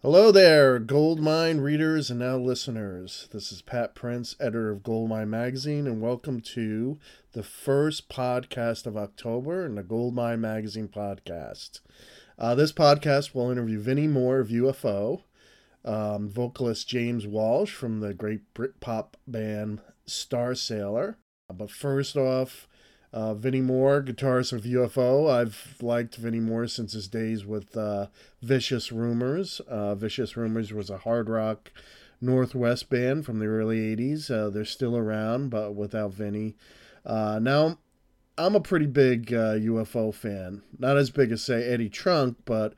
[0.00, 3.26] Hello there, Goldmine readers and now listeners.
[3.32, 7.00] This is Pat Prince, editor of Goldmine Magazine, and welcome to
[7.32, 11.80] the first podcast of October in the Goldmine Magazine podcast.
[12.38, 15.22] Uh, this podcast will interview Vinnie Moore of UFO,
[15.84, 21.16] um, vocalist James Walsh from the great Britpop band Star Starsailor.
[21.52, 22.67] But first off,
[23.12, 25.30] uh, Vinnie Moore, guitarist of UFO.
[25.30, 28.06] I've liked Vinnie Moore since his days with uh,
[28.42, 29.60] Vicious Rumors.
[29.60, 31.70] Uh, Vicious Rumors was a hard rock
[32.20, 34.30] Northwest band from the early 80s.
[34.30, 36.56] Uh, they're still around, but without Vinnie.
[37.06, 37.78] Uh, now,
[38.36, 40.62] I'm a pretty big UFO uh, fan.
[40.78, 42.74] Not as big as, say, Eddie Trunk, but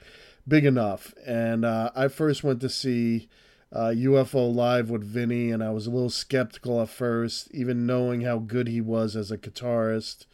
[0.46, 1.12] big enough.
[1.26, 3.28] And I first went to see
[3.72, 8.22] uh, UFO Live with Vinny, and I was a little skeptical at first, even knowing
[8.22, 10.26] how good he was as a guitarist.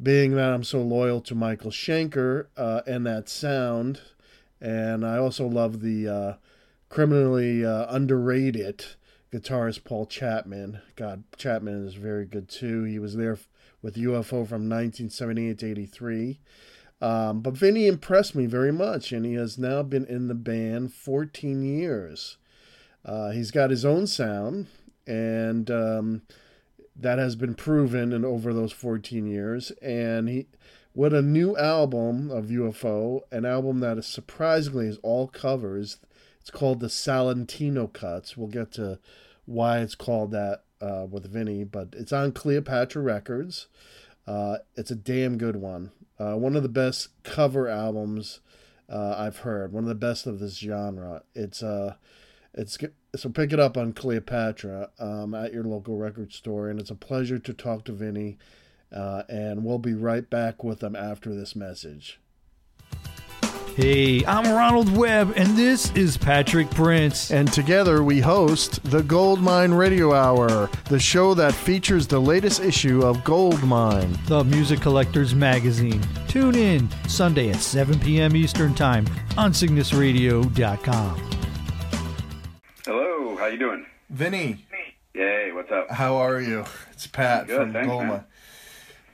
[0.00, 4.00] Being that I'm so loyal to Michael Schenker uh, and that sound,
[4.60, 6.34] and I also love the uh,
[6.88, 8.84] criminally uh, underrated
[9.32, 10.80] guitarist Paul Chapman.
[10.94, 12.84] God, Chapman is very good too.
[12.84, 13.38] He was there
[13.82, 16.40] with UFO from 1978 to 83.
[17.00, 20.92] Um, but Vinny impressed me very much, and he has now been in the band
[20.92, 22.36] 14 years.
[23.08, 24.66] Uh, he's got his own sound,
[25.06, 26.22] and um,
[26.94, 29.70] that has been proven in over those 14 years.
[29.80, 30.46] And he,
[30.92, 35.96] what a new album of UFO, an album that is surprisingly is all covers.
[36.42, 38.36] It's called the Salentino Cuts.
[38.36, 38.98] We'll get to
[39.46, 43.68] why it's called that uh, with Vinnie, but it's on Cleopatra Records.
[44.26, 45.92] Uh, it's a damn good one.
[46.18, 48.40] Uh, one of the best cover albums
[48.90, 49.72] uh, I've heard.
[49.72, 51.22] One of the best of this genre.
[51.34, 51.94] It's uh,
[52.54, 52.78] it's
[53.16, 56.94] so pick it up on Cleopatra um, at your local record store, and it's a
[56.94, 58.38] pleasure to talk to Vinnie.
[58.90, 62.20] Uh, and we'll be right back with them after this message.
[63.76, 67.30] Hey, I'm Ronald Webb, and this is Patrick Prince.
[67.30, 73.02] And together we host the Goldmine Radio Hour, the show that features the latest issue
[73.02, 76.02] of Goldmine, the music collector's magazine.
[76.26, 78.34] Tune in Sunday at 7 p.m.
[78.34, 79.06] Eastern Time
[79.36, 81.37] on CygnusRadio.com.
[83.38, 83.86] How you doing?
[84.10, 84.66] Vinny.
[85.14, 85.88] Yay, what's up?
[85.92, 86.64] How are you?
[86.90, 88.08] It's Pat Good, from thanks, Goma.
[88.08, 88.24] Man.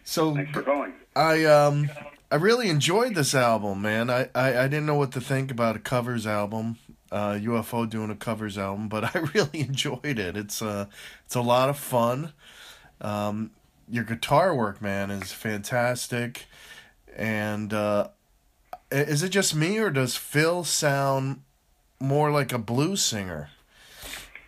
[0.02, 0.94] So thanks for calling.
[1.14, 1.90] I um
[2.32, 4.08] I really enjoyed this album, man.
[4.08, 6.78] I, I, I didn't know what to think about a covers album,
[7.12, 10.38] uh, UFO doing a covers album, but I really enjoyed it.
[10.38, 10.86] It's uh
[11.26, 12.32] it's a lot of fun.
[13.02, 13.50] Um,
[13.90, 16.46] your guitar work, man, is fantastic.
[17.14, 18.08] And uh,
[18.90, 21.42] is it just me, or does Phil sound
[22.00, 23.50] more like a blues singer?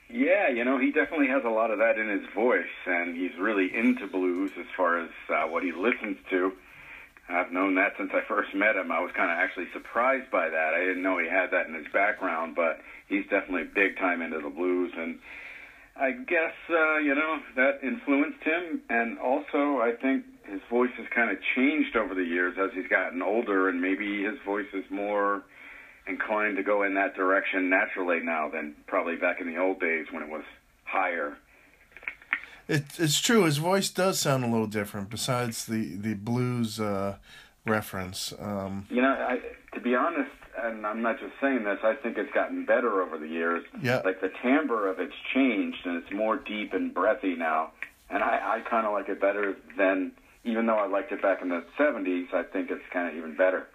[0.09, 3.37] Yeah, you know, he definitely has a lot of that in his voice, and he's
[3.39, 6.53] really into blues as far as uh, what he listens to.
[7.29, 8.93] I've known that since I first met him.
[8.93, 10.75] I was kind of actually surprised by that.
[10.75, 14.41] I didn't know he had that in his background, but he's definitely big time into
[14.41, 15.19] the blues, and
[15.97, 18.83] I guess uh, you know that influenced him.
[18.89, 22.87] And also, I think his voice has kind of changed over the years as he's
[22.89, 25.43] gotten older, and maybe his voice is more
[26.07, 30.07] inclined to go in that direction naturally now than probably back in the old days
[30.11, 30.45] when it was
[30.85, 31.37] higher.
[32.69, 33.45] It, it's true.
[33.45, 35.09] His voice does sound a little different.
[35.09, 37.17] Besides the the blues uh,
[37.65, 38.33] reference.
[38.39, 39.41] Um, you know, I,
[39.75, 40.31] to be honest,
[40.63, 41.79] and I'm not just saying this.
[41.85, 43.65] I think it's gotten better over the years.
[43.83, 44.03] Yeah.
[44.05, 47.73] Like the timbre of it's changed, and it's more deep and breathy now.
[48.11, 50.13] And I, I kind of like it better than,
[50.45, 52.33] even though I liked it back in the '70s.
[52.33, 53.67] I think it's kind of even better.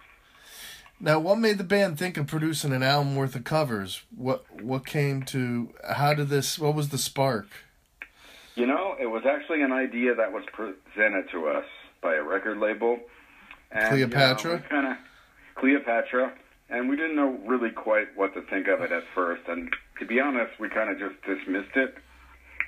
[1.04, 4.04] Now, what made the band think of producing an album worth of covers?
[4.16, 5.74] What what came to?
[5.84, 6.60] How did this?
[6.60, 7.48] What was the spark?
[8.54, 11.64] You know, it was actually an idea that was presented to us
[12.00, 13.00] by a record label.
[13.72, 14.50] And, Cleopatra?
[14.52, 14.96] You know, kind of
[15.56, 16.34] Cleopatra,
[16.70, 19.42] and we didn't know really quite what to think of it at first.
[19.48, 21.96] And to be honest, we kind of just dismissed it.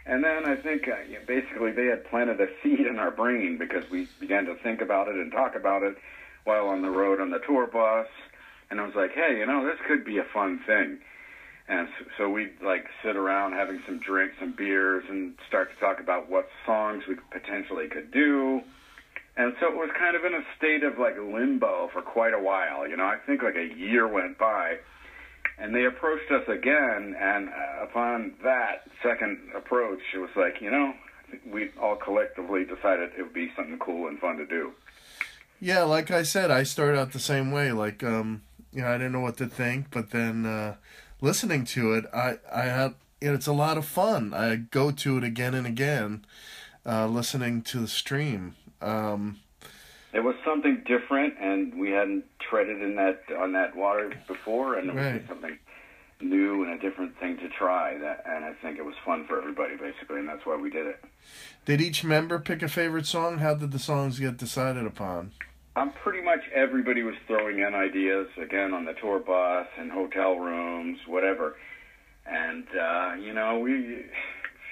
[0.06, 3.88] And then I think uh, basically they had planted a seed in our brain because
[3.90, 5.96] we began to think about it and talk about it
[6.44, 8.06] while on the road on the tour bus.
[8.70, 10.98] And I was like, hey, you know, this could be a fun thing.
[11.66, 11.88] And
[12.18, 16.30] so we'd like sit around having some drinks, some beers, and start to talk about
[16.30, 18.60] what songs we potentially could do.
[19.36, 22.38] And so it was kind of in a state of like limbo for quite a
[22.38, 22.86] while.
[22.86, 24.76] You know, I think like a year went by,
[25.58, 27.16] and they approached us again.
[27.18, 30.92] And uh, upon that second approach, it was like, you know,
[31.50, 34.72] we all collectively decided it would be something cool and fun to do.
[35.64, 37.72] Yeah, like I said, I started out the same way.
[37.72, 40.46] Like, um, you know, I didn't know what to think, but then.
[40.46, 40.74] Uh,
[41.24, 44.34] listening to it, I I had you know, it's a lot of fun.
[44.34, 46.26] I go to it again and again,
[46.84, 48.54] uh, listening to the stream.
[48.82, 49.40] Um,
[50.12, 54.90] it was something different, and we hadn't treaded in that on that water before, and
[54.90, 55.58] it was something
[56.20, 57.96] new and a different thing to try.
[57.98, 60.86] That, and I think it was fun for everybody, basically, and that's why we did
[60.86, 61.02] it.
[61.64, 63.38] Did each member pick a favorite song?
[63.38, 65.32] How did the songs get decided upon?
[65.76, 70.36] Um, pretty much everybody was throwing in ideas again on the tour bus and hotel
[70.36, 71.56] rooms, whatever.
[72.26, 74.04] And uh, you know, we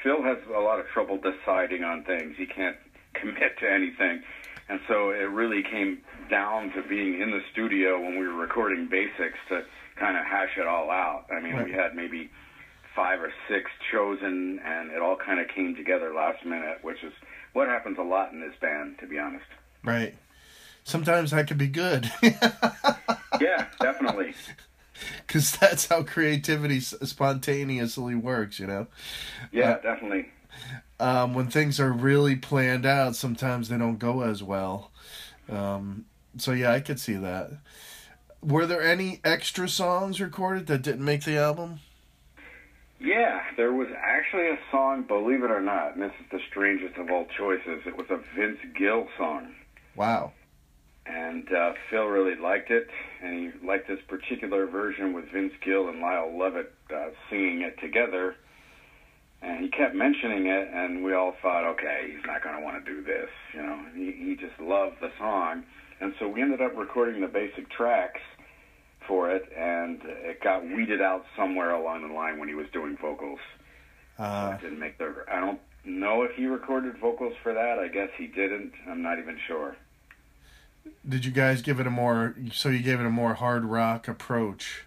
[0.02, 2.34] Phil has a lot of trouble deciding on things.
[2.38, 2.76] He can't
[3.14, 4.22] commit to anything,
[4.68, 5.98] and so it really came
[6.30, 9.64] down to being in the studio when we were recording basics to
[9.98, 11.26] kind of hash it all out.
[11.30, 11.64] I mean, Right.
[11.66, 12.30] we had maybe
[12.94, 17.12] five or six chosen, and it all kind of came together last minute, which is
[17.54, 19.44] what happens a lot in this band, to be honest.
[19.84, 20.14] Right.
[20.84, 22.10] Sometimes that could be good.
[23.40, 24.34] Yeah, definitely.
[25.26, 28.86] Because that's how creativity spontaneously works, you know?
[29.50, 30.30] Yeah, definitely.
[31.00, 34.92] Um, when things are really planned out, sometimes they don't go as well.
[35.48, 36.04] Um,
[36.36, 37.50] so, yeah, I could see that.
[38.40, 41.80] Were there any extra songs recorded that didn't make the album?
[43.00, 46.96] Yeah, there was actually a song, believe it or not, and this is the strangest
[46.96, 47.82] of all choices.
[47.86, 49.52] It was a Vince Gill song.
[49.96, 50.32] Wow.
[51.04, 52.88] And uh, Phil really liked it,
[53.22, 57.80] and he liked this particular version with Vince Gill and Lyle Lovett uh, singing it
[57.80, 58.36] together.
[59.42, 62.84] And he kept mentioning it, and we all thought, okay, he's not going to want
[62.84, 63.28] to do this.
[63.52, 65.64] You know, he, he just loved the song.
[66.00, 68.20] And so we ended up recording the basic tracks
[69.08, 72.96] for it, and it got weeded out somewhere along the line when he was doing
[73.00, 73.40] vocals.
[74.18, 75.12] Uh, I didn't make the.
[75.30, 77.78] I don't know if he recorded vocals for that.
[77.78, 78.72] I guess he didn't.
[78.88, 79.76] I'm not even sure.
[81.08, 84.08] Did you guys give it a more, so you gave it a more hard rock
[84.08, 84.84] approach?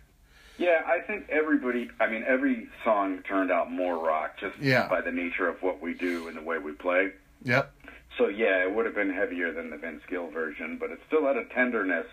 [0.57, 1.89] Yeah, I think everybody.
[1.99, 4.87] I mean, every song turned out more rock just Yeah.
[4.87, 7.11] by the nature of what we do and the way we play.
[7.43, 7.71] Yep.
[8.17, 11.25] So yeah, it would have been heavier than the Vince Gill version, but it still
[11.27, 12.07] had a tenderness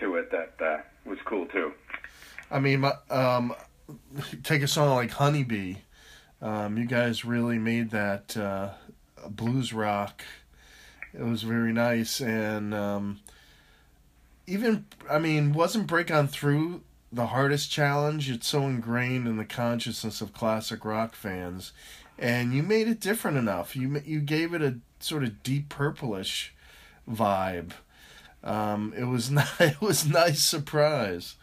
[0.00, 1.72] to it that uh, was cool too.
[2.50, 3.54] I mean, um,
[4.42, 5.76] take a song like Honeybee.
[6.42, 8.72] Um, you guys really made that uh,
[9.30, 10.22] blues rock.
[11.14, 13.20] It was very nice, and um,
[14.46, 16.82] even I mean, wasn't Break On Through
[17.12, 18.30] the hardest challenge?
[18.30, 21.72] It's so ingrained in the consciousness of classic rock fans,
[22.18, 23.74] and you made it different enough.
[23.76, 26.54] You you gave it a sort of deep purplish
[27.08, 27.72] vibe.
[28.44, 31.36] Um, it was not, it was nice surprise.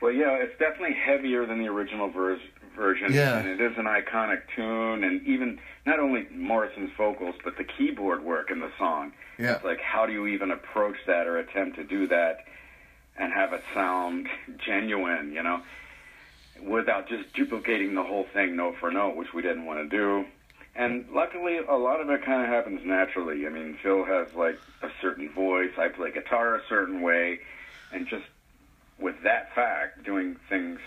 [0.00, 2.40] Well, yeah, it's definitely heavier than the original vers-
[2.76, 3.38] version, Yeah.
[3.38, 5.02] and it is an iconic tune.
[5.04, 9.12] And even not only Morrison's vocals, but the keyboard work in the song.
[9.38, 9.56] Yeah.
[9.56, 12.44] It's like, how do you even approach that or attempt to do that
[13.16, 14.28] and have it sound
[14.64, 15.32] genuine?
[15.32, 15.62] You know,
[16.62, 20.24] without just duplicating the whole thing note for note, which we didn't want to do.
[20.76, 23.46] And luckily, a lot of it kind of happens naturally.
[23.46, 25.70] I mean, Phil has like a certain voice.
[25.78, 27.40] I play guitar a certain way,
[27.92, 28.24] and just
[28.98, 30.80] with that fact, doing things,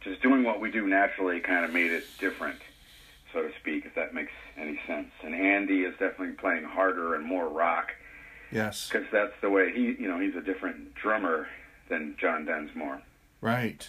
[0.00, 2.60] just doing what we do naturally, kind of made it different,
[3.36, 5.08] so to speak, if that makes any sense.
[5.22, 7.92] And Andy is definitely playing harder and more rock
[8.50, 8.88] Yes.
[8.90, 11.46] because that's the way he, you know, he's a different drummer
[11.90, 13.02] than John Densmore.
[13.42, 13.88] Right.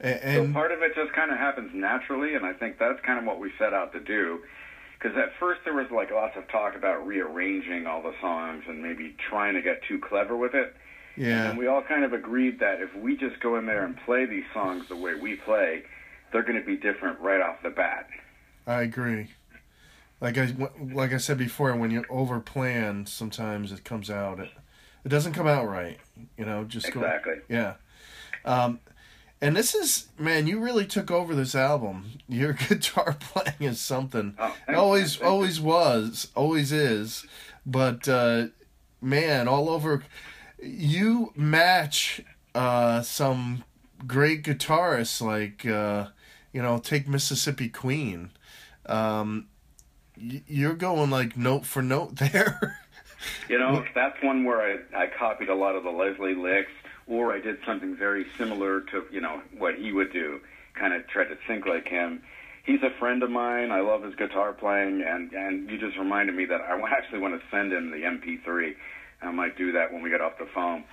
[0.00, 3.00] A- So And part of it just kind of happens naturally, and I think that's
[3.02, 4.40] kind of what we set out to do.
[4.98, 8.82] Because at first there was like lots of talk about rearranging all the songs and
[8.82, 10.74] maybe trying to get too clever with it.
[11.16, 13.96] yeah, And we all kind of agreed that if we just go in there and
[14.04, 15.84] play these songs the way we play,
[16.32, 18.08] they're going to be different right off the bat.
[18.68, 19.28] I agree.
[20.20, 20.54] Like I
[20.92, 24.50] like I said before, when you overplan, sometimes it comes out it
[25.04, 25.98] it doesn't come out right.
[26.36, 27.36] You know, just go Exactly.
[27.48, 27.74] yeah.
[28.44, 28.80] Um,
[29.40, 32.10] and this is man, you really took over this album.
[32.28, 34.34] Your guitar playing is something.
[34.38, 37.24] Oh, It always always was, always is.
[37.64, 38.48] But uh,
[39.00, 40.02] man, all over,
[40.60, 42.20] you match
[42.54, 43.64] uh, some
[44.06, 46.08] great guitarists like uh,
[46.52, 48.30] you know, take Mississippi Queen.
[48.88, 49.48] Um,
[50.16, 52.80] you're going like note for note there.
[53.48, 56.70] You know, that's one where I, I copied a lot of the Leslie licks,
[57.06, 60.40] or I did something very similar to, you know, what he would do,
[60.74, 62.22] kind of tried to think like him.
[62.64, 63.70] He's a friend of mine.
[63.70, 67.40] I love his guitar playing, and, and you just reminded me that I actually want
[67.40, 68.74] to send him the MP3.
[69.22, 70.84] I might do that when we get off the phone.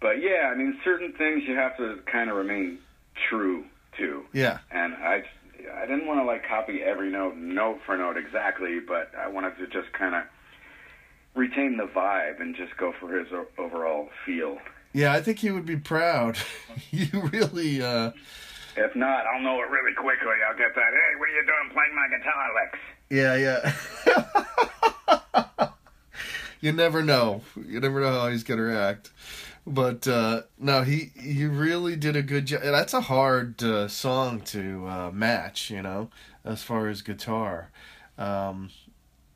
[0.00, 2.78] But yeah, I mean, certain things you have to kind of remain
[3.28, 3.64] true
[3.98, 4.24] to.
[4.32, 5.24] yeah, and I
[5.74, 9.56] I didn't want to like copy every note note for note exactly, but I wanted
[9.58, 10.22] to just kind of
[11.34, 14.58] retain the vibe and just go for his o- overall feel.
[14.92, 15.12] yeah.
[15.12, 16.38] I think he would be proud.
[16.90, 17.80] you really.
[17.82, 18.12] Uh,
[18.76, 20.34] If not, I'll know it really quickly.
[20.48, 20.92] I'll get that.
[20.92, 22.78] Hey, what are you doing playing my guitar licks?
[23.10, 23.34] Yeah,
[25.56, 25.68] yeah.
[26.60, 27.42] you never know.
[27.66, 29.10] You never know how he's gonna react.
[29.68, 32.62] But uh, no, he he really did a good job.
[32.62, 36.10] That's a hard uh, song to uh, match, you know,
[36.44, 37.70] as far as guitar.
[38.16, 38.70] Um,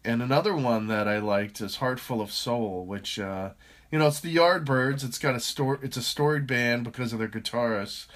[0.05, 3.51] and another one that I liked is "Heart Full of Soul," which uh,
[3.91, 5.05] you know it's the Yardbirds.
[5.05, 5.79] It's got a store.
[5.83, 8.07] It's a storied band because of their guitarists,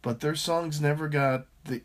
[0.00, 1.82] but their songs never got the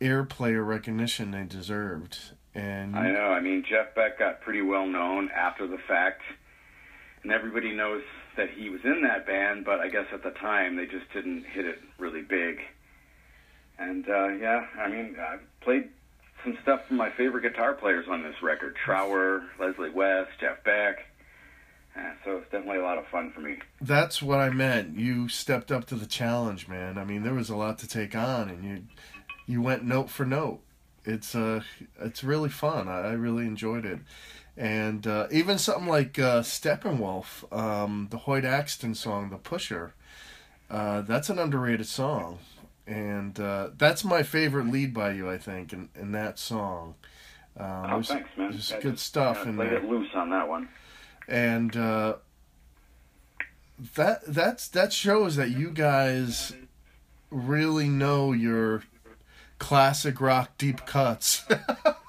[0.00, 2.18] airplay or recognition they deserved.
[2.54, 3.26] And I know.
[3.32, 6.22] I mean, Jeff Beck got pretty well known after the fact,
[7.22, 8.02] and everybody knows
[8.38, 11.44] that he was in that band, but I guess at the time they just didn't
[11.44, 12.60] hit it really big.
[13.78, 15.88] And uh, yeah, I mean, I played
[16.42, 20.98] some stuff from my favorite guitar players on this record: Trower, Leslie West, Jeff Beck.
[21.96, 23.56] Uh, so it's definitely a lot of fun for me.
[23.80, 24.96] That's what I meant.
[24.96, 26.96] You stepped up to the challenge, man.
[26.96, 28.84] I mean, there was a lot to take on, and you
[29.46, 30.60] you went note for note.
[31.04, 31.62] It's uh,
[32.00, 32.86] it's really fun.
[32.86, 33.98] I, I really enjoyed it
[34.58, 39.94] and uh, even something like uh, Steppenwolf, um, the Hoyt Axton song, "The Pusher,"
[40.68, 42.40] uh, that's an underrated song,
[42.84, 45.30] and uh, that's my favorite lead by you.
[45.30, 46.96] I think in, in that song.
[47.56, 48.50] Um, oh, thanks, man.
[48.50, 49.74] There's good stuff in there.
[49.74, 50.68] it loose on that one.
[51.28, 52.16] And uh,
[53.94, 56.52] that that's that shows that you guys
[57.30, 58.82] really know your
[59.60, 61.44] classic rock deep cuts.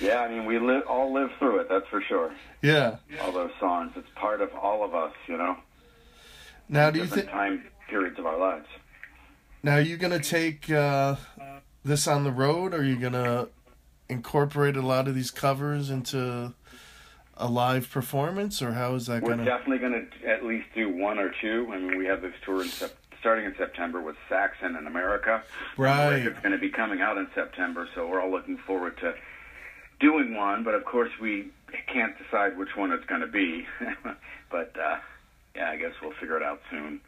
[0.00, 1.68] Yeah, I mean, we live all live through it.
[1.68, 2.32] That's for sure.
[2.62, 2.96] Yeah.
[3.20, 3.92] All those songs.
[3.96, 5.56] It's part of all of us, you know.
[6.68, 8.66] Now, do you think time periods of our lives?
[9.62, 11.16] Now, are you gonna take uh,
[11.84, 12.72] this on the road?
[12.72, 13.48] Or are you gonna
[14.08, 16.54] incorporate a lot of these covers into
[17.36, 19.42] a live performance, or how is that We're gonna?
[19.42, 21.68] We're definitely gonna at least do one or two.
[21.72, 25.42] I mean, we have this tour in sep- starting in September with Saxon in America.
[25.76, 26.26] Right.
[26.26, 29.14] It's going to be coming out in September, so we're all looking forward to
[30.00, 31.50] doing one, but of course we
[31.86, 33.66] can't decide which one it's going to be.
[34.50, 34.98] but uh,
[35.54, 37.00] yeah, I guess we'll figure it out soon.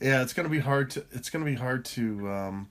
[0.00, 2.68] Yeah, it's going to be hard to it's going to be hard to um,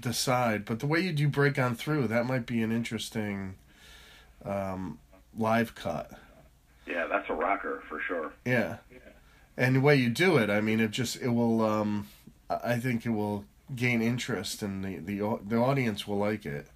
[0.00, 0.64] decide.
[0.64, 3.54] But the way you do break on through, that might be an interesting
[4.44, 4.98] um,
[5.36, 6.10] live cut.
[6.86, 8.32] Yeah, that's a rocker for sure.
[8.44, 8.76] Yeah.
[9.56, 11.62] And the way you do it, I mean, it just it will.
[11.62, 12.08] Um,
[12.48, 16.66] I think it will gain interest, and the the the audience will like it.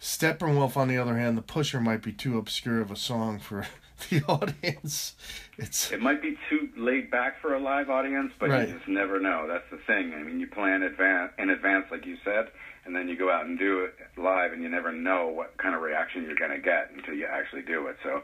[0.00, 3.66] Steppenwolf, on the other hand, the pusher might be too obscure of a song for
[4.10, 5.14] the audience.
[5.58, 8.68] It's it might be too laid back for a live audience, but right.
[8.68, 9.46] you just never know.
[9.48, 10.12] That's the thing.
[10.14, 12.48] I mean, you plan advance in advance, like you said,
[12.84, 15.74] and then you go out and do it live, and you never know what kind
[15.74, 17.96] of reaction you're going to get until you actually do it.
[18.02, 18.22] So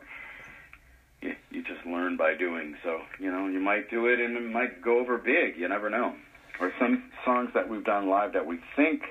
[1.23, 2.76] you, you just learn by doing.
[2.85, 5.57] So you know, you might do it, and it might go over big.
[5.57, 6.14] You never know.
[6.61, 9.02] Or some songs that we've done live that we think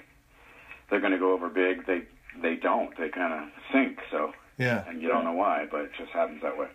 [0.91, 2.03] they're going to go over big, they
[2.41, 2.95] they don't.
[2.97, 3.99] They kind of sink.
[4.11, 6.67] So yeah, and you don't know why, but it just happens that way.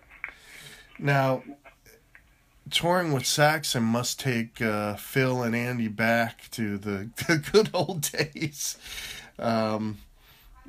[0.98, 1.42] Now,
[2.70, 8.02] touring with Saxon must take uh, Phil and Andy back to the, the good old
[8.02, 8.76] days.
[9.38, 9.98] Um,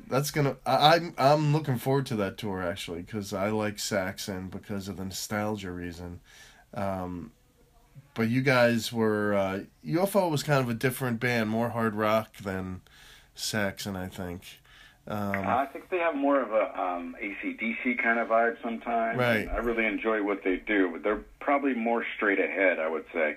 [0.08, 0.56] that's gonna.
[0.64, 4.96] I, I'm I'm looking forward to that tour actually because I like Saxon because of
[4.96, 6.20] the nostalgia reason.
[6.74, 7.32] Um,
[8.14, 12.36] but you guys were uh, UFO was kind of a different band, more hard rock
[12.38, 12.80] than
[13.34, 14.60] Saxon, I think.
[15.08, 19.18] Um, I think they have more of a um, ACDC kind of vibe sometimes.
[19.18, 19.48] Right.
[19.48, 23.36] I really enjoy what they do, but they're probably more straight ahead, I would say.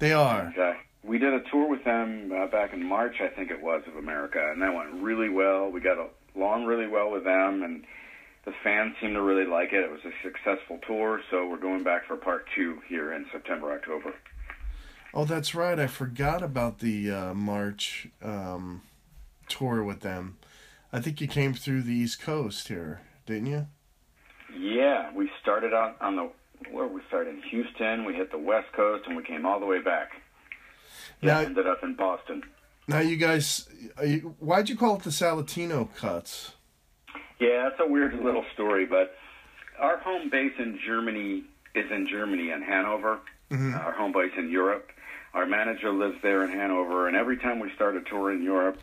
[0.00, 0.46] They are.
[0.46, 0.72] And, uh,
[1.04, 3.96] we did a tour with them uh, back in March, I think it was, of
[3.96, 5.70] America, and that went really well.
[5.70, 5.96] We got
[6.34, 7.84] along really well with them, and
[8.44, 9.84] the fans seemed to really like it.
[9.84, 13.72] It was a successful tour, so we're going back for part two here in September,
[13.72, 14.14] October.
[15.14, 15.78] Oh, that's right.
[15.78, 18.82] I forgot about the uh, March um,
[19.48, 20.38] tour with them.
[20.92, 23.66] I think you came through the East Coast here, didn't you?
[24.58, 26.30] Yeah, we started on on the
[26.72, 28.04] where we started in Houston.
[28.04, 30.10] We hit the West Coast, and we came all the way back.
[31.20, 32.42] Yeah, ended up in Boston.
[32.86, 33.68] Now, you guys,
[34.02, 36.52] you, why'd you call it the Salentino Cuts?
[37.38, 39.14] Yeah, it's a weird little story, but
[39.78, 43.20] our home base in Germany is in Germany in Hanover.
[43.50, 43.74] Mm-hmm.
[43.74, 44.90] Our home base in Europe.
[45.34, 48.78] Our manager lives there in Hanover, and every time we start a tour in Europe,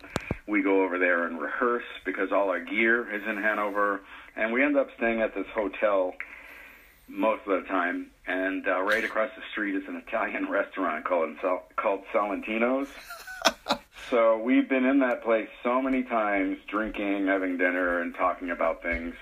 [0.48, 4.02] we go over there and rehearse because all our gear is in Hanover,
[4.36, 6.14] and we end up staying at this hotel
[7.08, 8.08] most of the time.
[8.28, 11.38] And uh, right across the street is an Italian restaurant called
[11.76, 12.90] called Salentino's.
[14.10, 18.84] so we've been in that place so many times, drinking, having dinner, and talking about
[18.84, 19.16] things.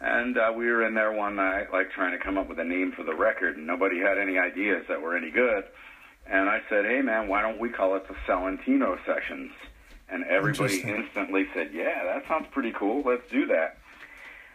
[0.00, 2.64] And uh, we were in there one night, like trying to come up with a
[2.64, 5.64] name for the record, and nobody had any ideas that were any good.
[6.28, 9.52] And I said, "Hey, man, why don't we call it the Salentino Sessions?"
[10.08, 13.02] And everybody instantly said, "Yeah, that sounds pretty cool.
[13.04, 13.78] Let's do that."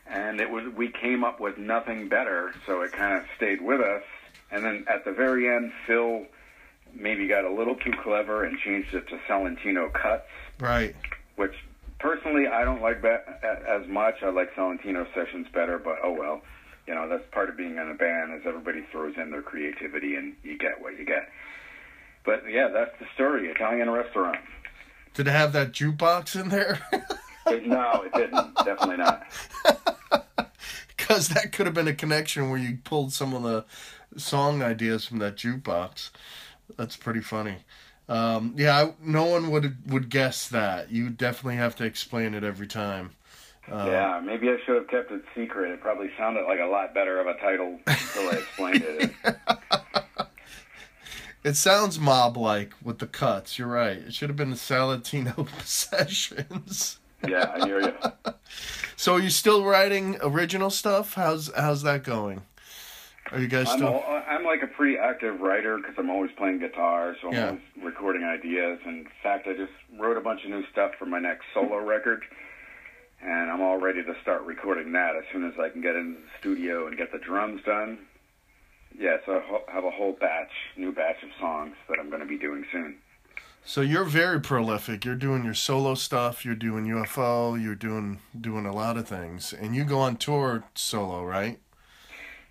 [0.07, 3.79] and it was we came up with nothing better, so it kind of stayed with
[3.79, 4.03] us.
[4.51, 6.25] And then at the very end, Phil
[6.93, 10.27] maybe got a little too clever and changed it to Salentino cuts,
[10.59, 10.95] Right.
[11.37, 11.53] which
[11.99, 14.21] personally I don't like that as much.
[14.23, 16.41] I like Salentino sessions better, but oh well.
[16.87, 20.15] You know, that's part of being in a band is everybody throws in their creativity
[20.15, 21.29] and you get what you get.
[22.25, 23.47] But yeah, that's the story.
[23.47, 24.39] Italian restaurant.
[25.13, 26.79] Did it have that jukebox in there?
[27.47, 28.55] It, no, it didn't.
[28.57, 29.23] Definitely not.
[31.11, 33.65] Because that could have been a connection where you pulled some of the
[34.17, 36.11] song ideas from that jukebox.
[36.77, 37.57] That's pretty funny.
[38.07, 40.91] Um, yeah, I, no one would would guess that.
[40.91, 43.11] You definitely have to explain it every time.
[43.69, 45.71] Uh, yeah, maybe I should have kept it secret.
[45.71, 49.11] It probably sounded like a lot better of a title until I explained it.
[51.43, 53.57] It sounds mob like with the cuts.
[53.57, 53.97] You're right.
[53.97, 56.99] It should have been the Salentino sessions.
[57.27, 57.93] Yeah, I hear you.
[58.97, 61.15] So are you still writing original stuff?
[61.15, 62.43] How's how's that going?
[63.31, 63.87] Are you guys I'm, still?
[63.87, 67.33] al- uh, I'm like a pretty active writer because I'm always playing guitar, so I'm
[67.33, 67.45] Yeah.
[67.47, 68.77] always recording ideas.
[68.85, 72.21] In fact, I just wrote a bunch of new stuff for my next solo record,
[73.23, 76.19] and I'm all ready to start recording that as soon as I can get into
[76.19, 77.97] the studio and get the drums done.
[78.97, 82.27] Yeah, so I have a whole batch, new batch of songs that I'm going to
[82.27, 82.97] be doing soon.
[83.63, 85.05] So you're very prolific.
[85.05, 86.43] You're doing your solo stuff.
[86.43, 87.61] You're doing UFO.
[87.61, 91.59] You're doing doing a lot of things, and you go on tour solo, right?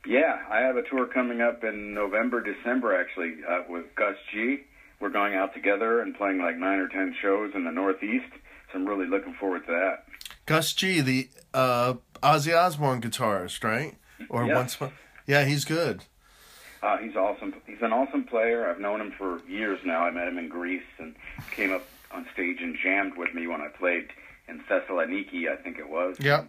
[0.07, 4.61] Yeah, I have a tour coming up in November, December actually, uh, with Gus G.
[5.01, 8.33] We're going out together and playing like nine or ten shows in the Northeast.
[8.73, 10.05] So I'm really looking forward to that.
[10.47, 13.97] Gus G, the uh, Ozzy Osbourne guitarist, right?
[14.29, 14.55] Or Yeah.
[14.57, 14.79] once,
[15.27, 16.05] yeah, he's good.
[16.83, 17.55] Uh, he's awesome.
[17.67, 18.69] He's an awesome player.
[18.69, 20.05] I've known him for years now.
[20.05, 21.15] I met him in Greece and
[21.51, 24.09] came up on stage and jammed with me when I played
[24.49, 26.17] in Thessaloniki, I think it was.
[26.21, 26.49] Yep.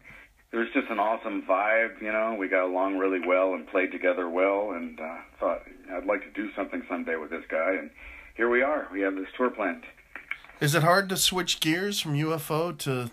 [0.51, 2.35] There was just an awesome vibe, you know.
[2.37, 5.61] We got along really well and played together well, and uh, thought
[5.91, 7.75] I'd like to do something someday with this guy.
[7.79, 7.89] And
[8.35, 8.87] here we are.
[8.91, 9.83] We have this tour planned.
[10.59, 13.11] Is it hard to switch gears from UFO to,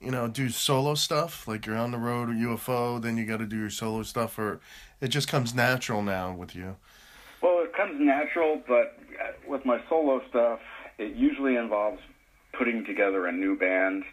[0.00, 1.48] you know, do solo stuff?
[1.48, 4.38] Like you're on the road with UFO, then you got to do your solo stuff,
[4.38, 4.60] or
[5.00, 6.76] it just comes natural now with you?
[7.42, 10.60] Well, it comes natural, but uh, with my solo stuff,
[10.98, 12.00] it usually involves
[12.52, 14.04] putting together a new band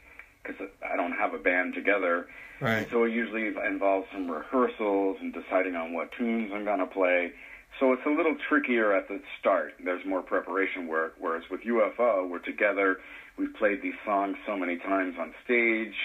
[0.44, 2.28] because I don't have a band together.
[2.62, 2.88] Right.
[2.90, 7.32] So it usually involves some rehearsals and deciding on what tunes I'm going to play.
[7.80, 9.74] So it's a little trickier at the start.
[9.84, 11.16] There's more preparation work.
[11.20, 12.98] Whereas with UFO, we're together.
[13.38, 15.96] We've played these songs so many times on stage.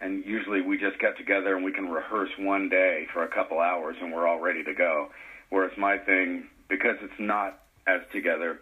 [0.00, 3.60] And usually we just get together and we can rehearse one day for a couple
[3.60, 5.08] hours and we're all ready to go.
[5.50, 8.60] Whereas my thing, because it's not as together,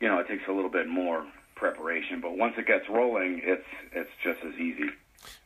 [0.00, 2.20] you know, it takes a little bit more preparation.
[2.20, 4.90] But once it gets rolling, it's it's just as easy.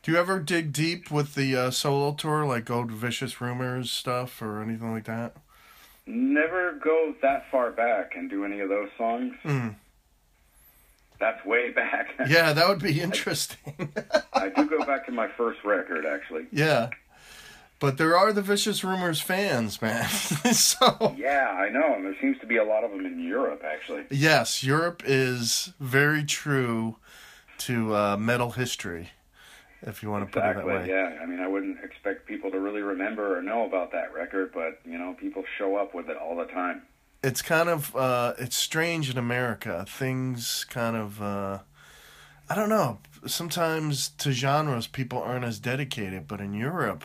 [0.03, 4.43] Do you ever dig deep with the uh, solo tour, like to Vicious Rumors stuff
[4.43, 5.37] or anything like that?
[6.09, 9.35] Never go that far back and do any of those songs.
[9.45, 9.75] Mm.
[11.21, 12.09] That's way back.
[12.29, 13.93] Yeah, that would be interesting.
[14.33, 16.47] I do go back to my first record, actually.
[16.53, 16.91] yeah.
[17.81, 20.09] But there are the Vicious Rumors fans, man.
[20.53, 23.63] so, Yeah, I know, and there seems to be a lot of them in Europe,
[23.65, 24.03] actually.
[24.11, 26.97] yes, Europe is very true
[27.59, 29.11] to uh, metal history,
[29.83, 30.89] if you want to put it that way.
[30.89, 34.53] Yeah, I mean, I wouldn't expect people to really remember or know about that record,
[34.53, 36.83] but you know, people show up with it all the time.
[37.23, 39.85] It's kind of uh, it's strange in America.
[39.89, 41.59] Things kind of uh,
[42.49, 42.99] I don't know.
[43.27, 47.05] Sometimes to genres people aren't as dedicated, but in Europe,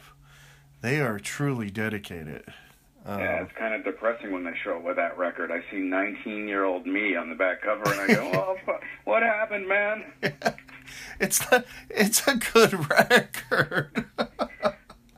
[0.82, 2.44] they are truly dedicated.
[3.06, 5.52] Um, yeah, it's kind of depressing when they show up with that record.
[5.52, 10.06] I see 19-year-old me on the back cover, and I go, "Oh, what happened, man?"
[11.20, 14.06] It's not, it's a good record.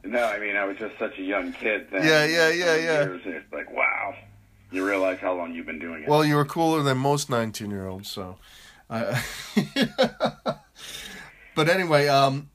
[0.03, 2.03] No, I mean, I was just such a young kid then.
[2.03, 3.17] Yeah, yeah, yeah, yeah.
[3.25, 4.15] It's like, wow.
[4.71, 6.09] You realize how long you've been doing it.
[6.09, 8.37] well, you were cooler than most 19 year olds, so.
[8.89, 9.23] I
[11.55, 12.49] but anyway, um,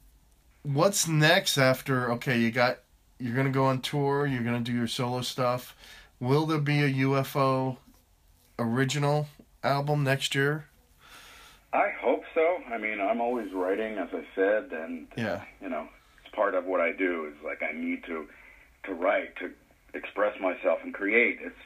[0.62, 2.12] what's next after?
[2.12, 2.78] Okay, you got
[3.18, 4.26] you're gonna go on tour.
[4.26, 5.74] You're gonna do your solo stuff.
[6.20, 7.78] Will there be a UFO
[8.58, 9.26] original
[9.64, 10.66] album next year?
[11.72, 12.58] I hope so.
[12.72, 15.42] I mean, I'm always writing, as I said, and Yeah.
[15.62, 15.88] you know,
[16.24, 17.26] it's part of what I do.
[17.26, 18.28] Is like I need to
[18.84, 19.50] to write to
[19.94, 21.38] express myself and create.
[21.42, 21.56] It's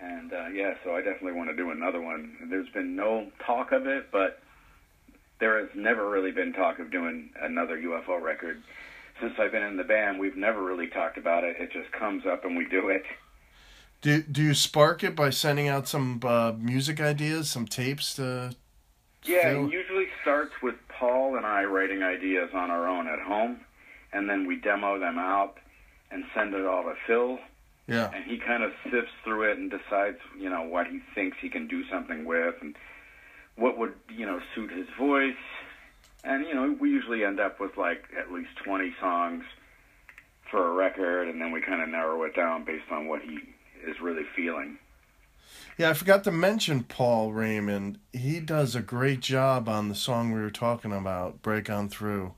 [0.00, 2.36] and uh, yeah, so I definitely want to do another one.
[2.50, 4.42] There's been no talk of it, but
[5.38, 8.62] there has never really been talk of doing another UFO record.
[9.20, 11.56] Since I've been in the band, we've never really talked about it.
[11.58, 13.04] It just comes up and we do it.
[14.02, 18.54] Do do you spark it by sending out some uh, music ideas, some tapes to?
[19.26, 19.66] Yeah, Phil?
[19.66, 23.60] it usually starts with Paul and I writing ideas on our own at home,
[24.12, 25.58] and then we demo them out
[26.10, 27.38] and send it all to Phil,
[27.88, 28.10] Yeah.
[28.14, 31.48] and he kind of sifts through it and decides, you know, what he thinks he
[31.48, 32.76] can do something with, and
[33.56, 35.34] what would, you know, suit his voice.
[36.24, 39.44] And you know, we usually end up with like at least 20 songs
[40.50, 43.38] for a record, and then we kind of narrow it down based on what he
[43.84, 44.78] is really feeling.
[45.78, 47.98] Yeah, I forgot to mention Paul Raymond.
[48.12, 52.34] He does a great job on the song we were talking about, Break On Through.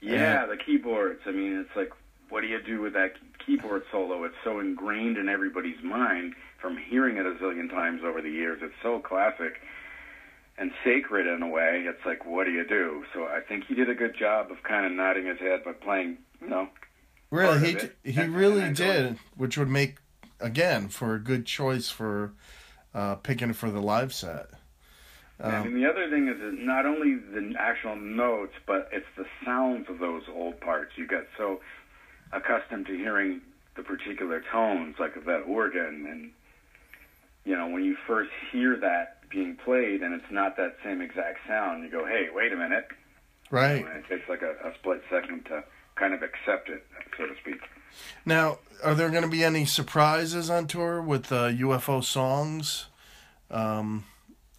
[0.00, 1.20] Yeah, the keyboards.
[1.26, 1.90] I mean, it's like,
[2.30, 3.12] what do you do with that
[3.44, 4.24] keyboard solo?
[4.24, 8.60] It's so ingrained in everybody's mind from hearing it a zillion times over the years.
[8.62, 9.60] It's so classic
[10.56, 11.84] and sacred in a way.
[11.86, 13.04] It's like, what do you do?
[13.14, 15.80] So I think he did a good job of kind of nodding his head, but
[15.82, 16.68] playing, you know.
[17.30, 19.96] Really, he he And- really and did, which would make
[20.40, 22.32] again for a good choice for
[22.94, 24.50] uh, picking for the live set.
[25.38, 29.26] and Um, the other thing is that not only the actual notes, but it's the
[29.44, 30.92] sounds of those old parts.
[30.96, 31.60] You get so
[32.32, 33.40] accustomed to hearing
[33.76, 36.30] the particular tones, like of that organ, and
[37.44, 41.38] you know when you first hear that being played, and it's not that same exact
[41.46, 42.88] sound, you go, "Hey, wait a minute!"
[43.50, 45.64] right And it takes like a, a split second to
[45.96, 46.84] kind of accept it,
[47.16, 47.60] so to speak.
[48.24, 52.86] Now, are there going to be any surprises on tour with uh, UFO songs?
[53.50, 54.04] Um,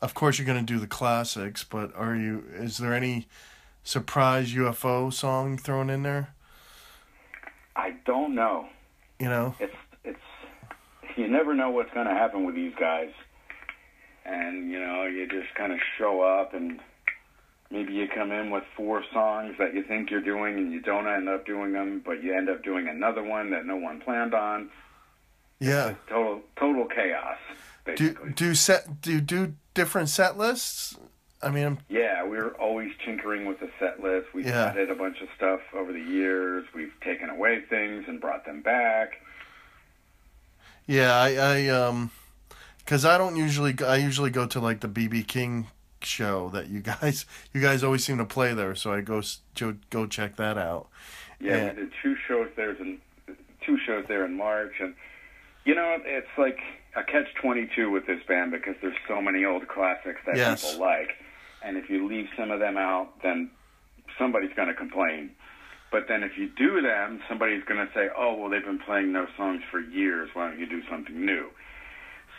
[0.01, 2.43] of course, you're going to do the classics, but are you?
[2.53, 3.27] Is there any
[3.83, 6.33] surprise UFO song thrown in there?
[7.75, 8.67] I don't know.
[9.19, 10.19] You know, it's it's
[11.15, 13.11] you never know what's going to happen with these guys,
[14.25, 16.79] and you know you just kind of show up and
[17.71, 21.07] maybe you come in with four songs that you think you're doing and you don't
[21.07, 24.33] end up doing them, but you end up doing another one that no one planned
[24.33, 24.69] on.
[25.59, 25.93] yeah.
[26.09, 27.37] Total total chaos,
[27.85, 28.29] Do basically.
[28.29, 30.97] do do set do do different set lists?
[31.43, 34.27] I mean, I'm- Yeah, we're always tinkering with the set list.
[34.33, 34.65] We've Yeah.
[34.67, 36.65] added a bunch of stuff over the years.
[36.75, 39.19] We've taken away things and brought them back.
[40.85, 42.11] Yeah, I, I um,
[42.85, 45.67] cause I don't usually, I usually go to like the BB King
[46.05, 49.21] show that you guys, you guys always seem to play there, so I go
[49.59, 50.87] go, go check that out.
[51.39, 51.69] Yeah, Yeah.
[51.73, 52.99] we did two shows there in
[53.65, 54.93] two shows there in March, and
[55.65, 56.59] you know it's like
[56.95, 60.63] a catch twenty two with this band because there's so many old classics that Yes.
[60.71, 61.11] people like,
[61.63, 63.49] and if you leave some of them out, then
[64.17, 65.31] somebody's going to complain.
[65.91, 69.11] But then if you do them, somebody's going to say, "Oh, well, they've been playing
[69.13, 70.29] those songs for years.
[70.33, 71.49] Why don't you do something new?"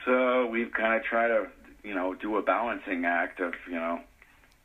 [0.04, 1.46] So we've kind of tried to,
[1.82, 4.00] you know, do a balancing act of, you know,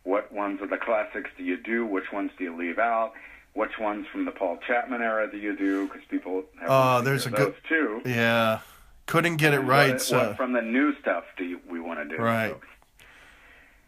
[0.03, 1.85] what ones of the classics do you do?
[1.85, 3.13] Which ones do you leave out?
[3.53, 5.87] Which ones from the Paul Chapman era do you do?
[5.87, 8.01] Because people have Oh, there's a good- those too.
[8.05, 8.59] Yeah,
[9.07, 9.91] couldn't get it And right.
[9.93, 12.21] What, so what from the new stuff do you, we want to do?
[12.21, 12.51] Right.
[12.51, 12.61] So,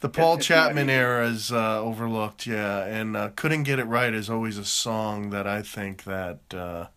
[0.02, 0.98] the Paul it's Chapman easy.
[0.98, 2.48] era is uh, overlooked.
[2.48, 6.40] Yeah, and uh, couldn't get it right is always a song that I think that
[6.54, 6.88] uh,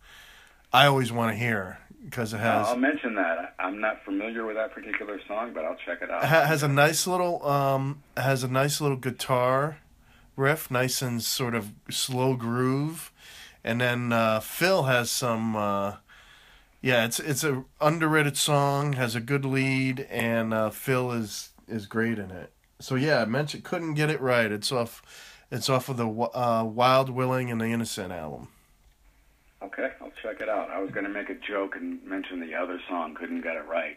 [0.73, 3.55] I always want to hear because it has I'll mention that.
[3.59, 6.25] I'm not familiar with that particular song, but I'll check it out.
[6.25, 9.79] ha- has a nice little um has a nice little guitar
[10.37, 13.12] riff, nice and sort of slow groove,
[13.65, 15.57] and then uh, Phil has some.
[15.57, 15.97] Uh,
[16.81, 21.87] yeah, it's it's a underrated song, has a good lead, and uh, Phil is is
[21.87, 22.53] great in it.
[22.81, 24.51] So yeah, I mentioned couldn't get it right.
[24.51, 25.03] It's off,
[25.51, 28.49] it's off of the uh, Wild, Willing, and the Innocent album.
[29.64, 30.70] Okay, I'll check it out.
[30.70, 33.14] I was going to make a joke and mention the other song.
[33.14, 33.96] Couldn't get it right.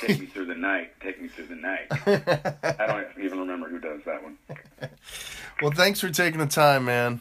[0.00, 0.92] Take me through the night.
[1.00, 1.86] Take me through the night.
[1.90, 4.38] I don't even remember who does that one.
[5.60, 7.20] Well, thanks for taking the time, man.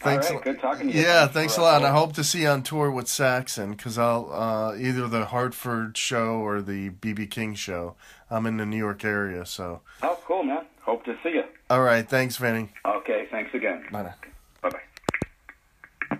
[0.00, 0.28] Thanks.
[0.28, 1.02] All right, good talking to you.
[1.02, 1.78] Yeah, Thanks a lot.
[1.78, 5.26] And I hope to see you on tour with Saxon because I'll uh, either the
[5.26, 7.96] Hartford show or the BB King show.
[8.30, 9.80] I'm in the New York area, so.
[10.02, 10.66] Oh, cool, man.
[10.82, 11.44] Hope to see you.
[11.68, 12.68] All right, thanks, Vinny.
[12.86, 13.84] Okay, thanks again.
[13.90, 14.14] Bye now.
[14.62, 16.18] Bye bye.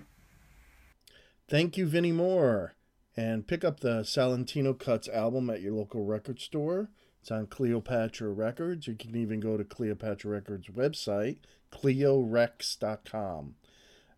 [1.48, 2.74] Thank you, Vinny Moore.
[3.16, 6.90] And pick up the Salentino Cuts album at your local record store.
[7.20, 8.86] It's on Cleopatra Records.
[8.86, 11.38] You can even go to Cleopatra Records website,
[11.72, 13.54] cleorecs.com.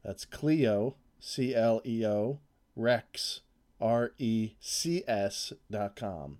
[0.05, 2.41] That's Cleo, C L E O,
[2.77, 3.41] Rex,
[3.81, 6.39] R E C S dot com.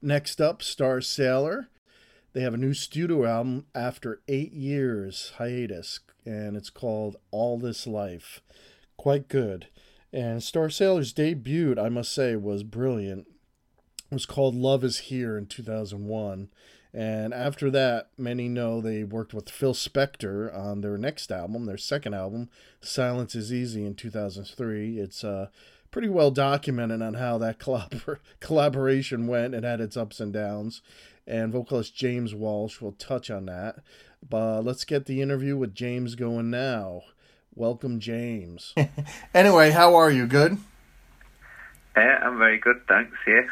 [0.00, 1.68] Next up, Starsailor.
[2.34, 7.86] They have a new studio album after eight years hiatus, and it's called All This
[7.86, 8.42] Life.
[8.96, 9.68] Quite good.
[10.14, 13.26] And Starsailor's debut, I must say, was brilliant.
[14.12, 16.50] It was called Love Is Here in 2001.
[16.92, 21.76] And after that, many know they worked with Phil Spector on their next album, their
[21.76, 22.48] second album,
[22.80, 25.00] Silence is Easy in 2003.
[25.00, 25.48] It's uh,
[25.90, 29.52] pretty well documented on how that collabor- collaboration went.
[29.52, 30.80] It had its ups and downs.
[31.26, 33.80] And vocalist James Walsh will touch on that.
[34.22, 37.02] But let's get the interview with James going now
[37.56, 38.74] welcome James.
[39.34, 40.26] anyway, how are you?
[40.26, 40.58] Good?
[41.96, 43.16] Yeah, I'm very good, thanks.
[43.26, 43.42] Yeah.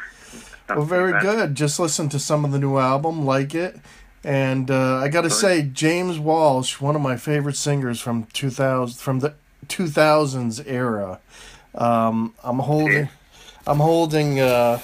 [0.69, 1.55] Not Well, very good.
[1.55, 3.77] Just listened to some of the new album, like it.
[4.25, 8.99] And uh, I got to say, James Walsh, one of my favorite singers from 2000,
[9.01, 9.35] from the
[9.67, 11.21] 2000s era.
[11.75, 13.07] Um, I'm holding, Yeah.
[13.67, 14.79] I'm holding uh,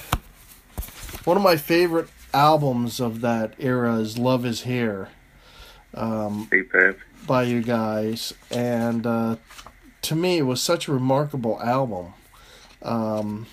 [1.24, 5.08] one of my favorite albums of that era is "Love Is Here"
[5.94, 6.96] um, Superb.
[7.28, 9.36] By you guys, and uh,
[10.02, 12.14] to me, it was such a remarkable album.
[12.82, 13.46] Um,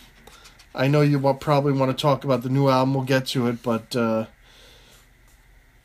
[0.74, 2.96] I know you will probably want to talk about the new album.
[2.96, 4.26] We'll get to it, but uh,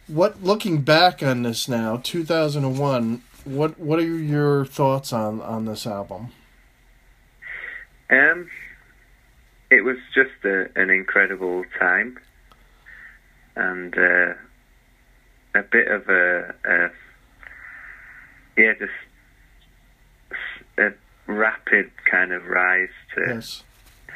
[0.06, 5.86] what looking back on this now, 2001, what what are your thoughts on on this
[5.86, 6.32] album?
[8.08, 8.48] Um,
[9.70, 12.18] it was just a, an incredible time,
[13.56, 14.34] and uh,
[15.54, 16.90] a bit of a, a
[18.56, 18.92] yeah, just
[20.78, 20.92] a
[21.26, 23.62] rapid kind of rise to Yes.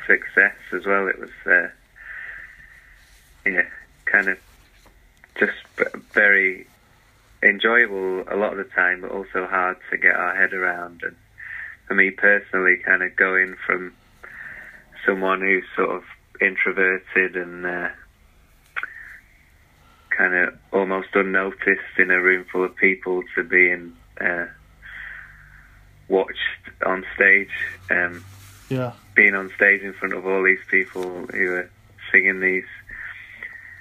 [0.06, 1.08] success as well.
[1.08, 1.68] It was uh,
[3.46, 3.62] yeah,
[4.06, 4.38] kind of
[5.38, 5.52] just
[6.12, 6.66] very
[7.42, 11.02] enjoyable a lot of the time, but also hard to get our head around.
[11.02, 11.16] And
[11.86, 13.92] for me personally, kind of going from
[15.04, 16.04] someone who's sort of
[16.40, 17.88] introverted and uh,
[20.16, 24.46] kind of almost unnoticed in a room full of people to being uh,
[26.08, 26.38] watched
[26.84, 27.50] on stage.
[27.90, 28.24] Um,
[28.68, 28.92] Yeah.
[29.14, 31.70] being on stage in front of all these people who were
[32.10, 32.64] singing these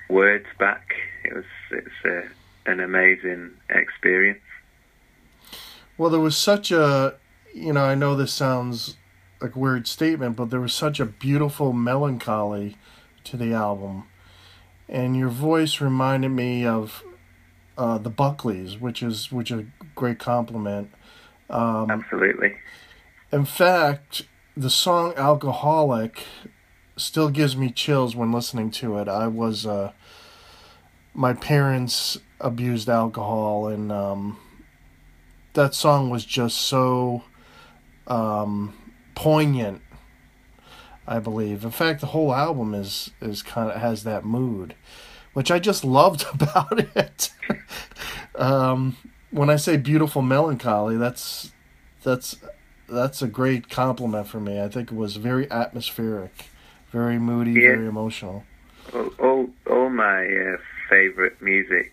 [0.10, 0.94] words back.
[1.24, 2.24] It was it's a,
[2.70, 4.42] an amazing experience.
[5.98, 7.16] Well, there was such a,
[7.54, 8.98] you know, I know this sounds
[9.42, 12.78] like a weird statement, but there was such a beautiful melancholy
[13.26, 14.06] to the album.
[14.90, 17.04] And your voice reminded me of
[17.78, 20.92] uh, the Buckleys, which is which is a great compliment.
[21.50, 22.56] Um, Absolutely.
[23.32, 24.24] in fact,
[24.56, 26.24] the song "Alcoholic"
[26.96, 29.08] still gives me chills when listening to it.
[29.08, 29.92] I was, uh,
[31.14, 34.38] my parents abused alcohol, and um,
[35.54, 37.24] that song was just so
[38.08, 38.74] um,
[39.16, 39.82] poignant.
[41.06, 41.66] I believe.
[41.66, 44.74] In fact, the whole album is is kind of has that mood,
[45.34, 47.30] which I just loved about it.
[48.36, 48.96] um,
[49.32, 51.52] when I say beautiful melancholy, that's
[52.04, 52.38] that's
[52.88, 54.62] that's a great compliment for me.
[54.62, 56.46] I think it was very atmospheric,
[56.92, 57.76] very moody, Yeah.
[57.76, 58.44] very emotional.
[58.94, 60.58] All all, all my uh,
[60.90, 61.92] favorite music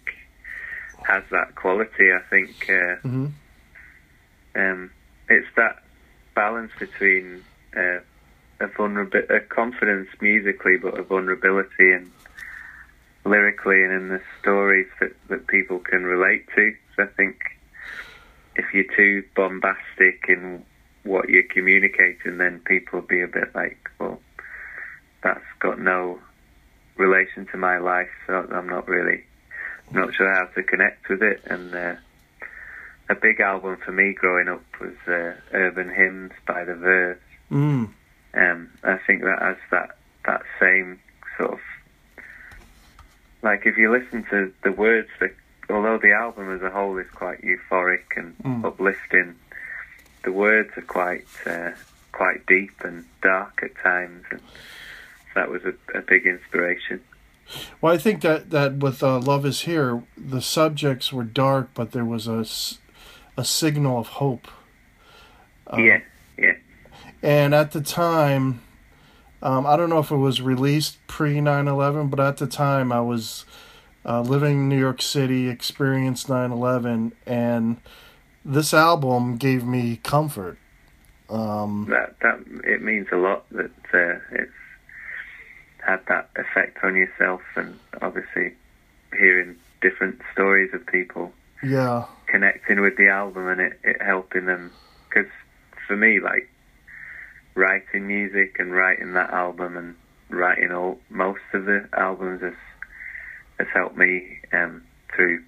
[1.04, 2.12] has that quality.
[2.12, 3.26] I think uh, hmm
[4.56, 4.90] um,
[5.28, 5.76] it's that
[6.34, 7.44] balance between
[7.76, 8.00] uh,
[8.60, 12.10] a vulnerab- a confidence musically, but a vulnerability and
[13.24, 16.74] lyrically, and in the stories that, that people can relate to.
[16.96, 17.36] So I think
[18.56, 20.64] if you're too bombastic in
[21.02, 24.20] what you're communicating, then people will be a bit like, well,
[25.22, 26.18] that's got no
[26.96, 29.24] relation to my life, so I'm not really
[29.92, 31.42] not sure how to connect with it.
[31.46, 31.94] And uh,
[33.08, 37.20] a big album for me growing up was uh, Urban Hymns by The Verve.
[37.50, 37.90] Mm.
[38.34, 41.00] Um, I think that has that that same
[41.36, 41.60] sort of
[43.42, 45.34] like if you listen to the words, that
[45.68, 48.64] although the album as a whole is quite euphoric and Mm.
[48.64, 49.34] uplifting,
[50.24, 51.70] the words are quite uh,
[52.12, 54.40] quite deep and dark at times, and
[55.34, 57.00] that was a, a big inspiration.
[57.80, 61.92] Well, I think that that with uh, "Love Is Here," the subjects were dark, but
[61.92, 62.44] there was a
[63.36, 64.48] a signal of hope.
[65.72, 66.00] Uh, yeah,
[66.36, 66.54] yeah,
[67.22, 68.60] And at the time,
[69.42, 72.92] um, I don't know if it was released pre 9 11, but at the time
[72.92, 73.44] I was
[74.04, 77.78] uh, living in New York City, experienced 9 11, and
[78.44, 80.58] this album gave me comfort.
[81.28, 84.52] Um, that that it means a lot that uh, it's
[85.86, 88.54] had that effect on yourself, and obviously
[89.16, 94.72] hearing different stories of people yeah, connecting with the album and it, it helping them.
[95.08, 95.30] Because
[95.86, 96.50] for me, like
[97.54, 99.96] writing music and writing that album and
[100.28, 102.54] writing all most of the albums has
[103.58, 104.82] has helped me um,
[105.14, 105.42] through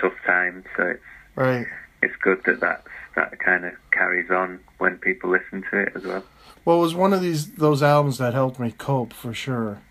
[0.00, 0.64] tough times.
[0.76, 1.02] So it's
[1.36, 1.66] right.
[2.02, 6.04] it's good that that's, that kind of carries on when people listen to it as
[6.04, 6.24] well.
[6.64, 9.82] Well, it was one of these those albums that helped me cope for sure.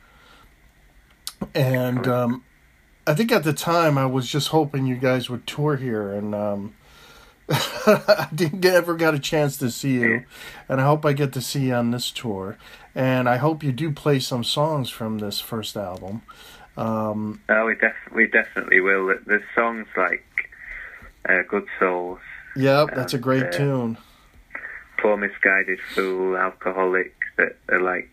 [1.54, 2.44] And um,
[3.06, 6.34] I think at the time I was just hoping you guys would tour here, and
[6.34, 6.76] um,
[7.50, 10.24] I didn't get, ever got a chance to see you,
[10.70, 12.58] and I hope I get to see you on this tour.
[12.96, 16.22] And I hope you do play some songs from this first album.
[16.78, 19.14] Um, Oh, we def- we definitely will.
[19.26, 20.26] There's songs like
[21.28, 22.20] uh, "Good Souls,"
[22.56, 23.98] Yep, that's a great uh, tune.
[24.98, 28.12] Poor Misguided Fool, Alcoholic, that are like,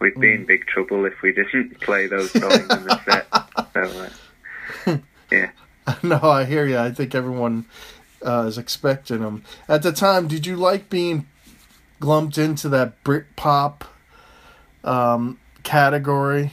[0.00, 0.34] we'd be Mm.
[0.40, 3.26] in big trouble if we didn't play those songs in the set.
[3.74, 4.08] So,
[4.86, 4.98] uh,
[5.30, 5.50] yeah.
[6.02, 6.78] no, I hear you.
[6.78, 7.64] I think everyone
[8.24, 9.44] uh, is expecting them.
[9.68, 11.26] At the time, did you like being
[12.00, 13.84] lumped into that Brit pop
[14.84, 16.52] um, category?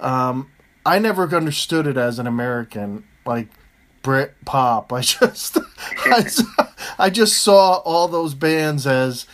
[0.00, 0.50] Um,
[0.86, 3.48] I never understood it as an American, like
[4.02, 4.92] Brit pop.
[4.94, 5.58] I just,
[6.06, 6.24] I,
[6.98, 9.26] I just saw all those bands as,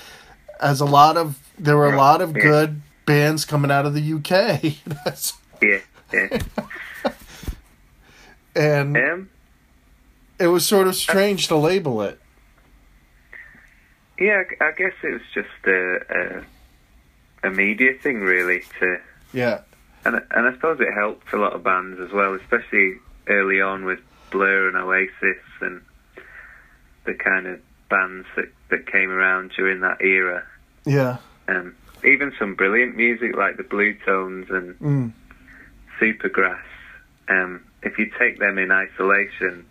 [0.61, 1.39] as a lot of.
[1.59, 2.43] There were a lot of Yeah.
[2.43, 4.75] good bands coming out of the UK.
[5.05, 5.33] That's,
[5.63, 5.79] Yeah,
[6.13, 6.39] yeah.
[8.57, 9.29] and Um,
[10.39, 12.21] it was sort of strange to label it.
[14.19, 16.45] yeah, I- I guess it was just a,
[17.45, 18.99] a, a media thing, really, to
[19.33, 19.61] Yeah.
[20.05, 22.95] And and I suppose it helped a lot of bands as well, especially
[23.29, 23.99] early on with
[24.31, 25.83] Blur and Oasis and
[27.05, 30.45] the kind of bands that, that came around during that era.
[30.85, 31.17] Yeah.
[31.49, 35.13] Um, even some brilliant music like the Blue Tones and Mm.
[36.01, 36.63] Supergrass.
[37.29, 39.65] Um, if you take them in isolation,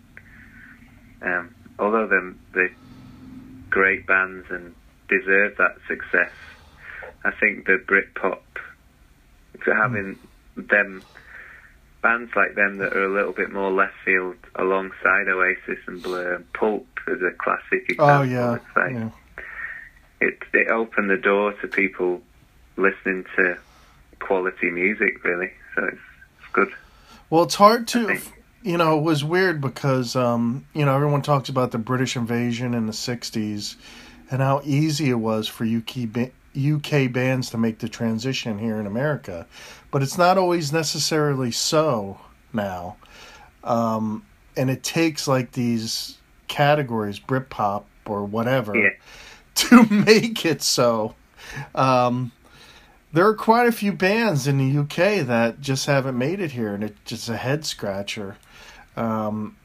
[1.22, 2.76] um, although they're, they're
[3.70, 4.74] great bands and
[5.08, 6.32] deserve that success,
[7.24, 8.40] I think the Britpop,
[9.64, 10.18] to having
[10.56, 11.02] them,
[12.02, 16.34] bands like them that are a little bit more left field alongside Oasis and Blur,
[16.34, 18.06] and Pulp is a classic example.
[18.06, 18.58] Oh yeah.
[18.76, 19.10] Yeah.
[20.20, 22.20] it it opened the door to people
[22.76, 23.56] listening to
[24.18, 25.98] quality music really so it's,
[26.38, 26.68] it's good
[27.30, 28.18] Well, it's hard to.
[28.66, 32.74] You know, it was weird because, um, you know, everyone talks about the British invasion
[32.74, 33.76] in the 60s
[34.28, 38.80] and how easy it was for UK, ba- UK bands to make the transition here
[38.80, 39.46] in America.
[39.92, 42.18] But it's not always necessarily so
[42.52, 42.96] now.
[43.62, 44.24] Um,
[44.56, 48.90] and it takes like these categories, Britpop or whatever, Yeah.
[49.54, 51.14] to make it so.
[51.74, 52.32] Um,
[53.12, 56.74] there are quite a few bands in the UK that just haven't made it here,
[56.74, 58.36] and it's just a head scratcher.
[58.96, 59.56] Um,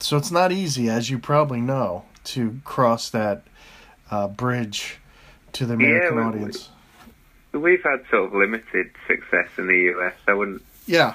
[0.00, 3.42] so it's not easy, as you probably know, to cross that
[4.10, 4.98] uh, bridge
[5.54, 6.68] to the American we- audience.
[7.52, 11.14] we've had sort of limited success in the US I wouldn't Yeah,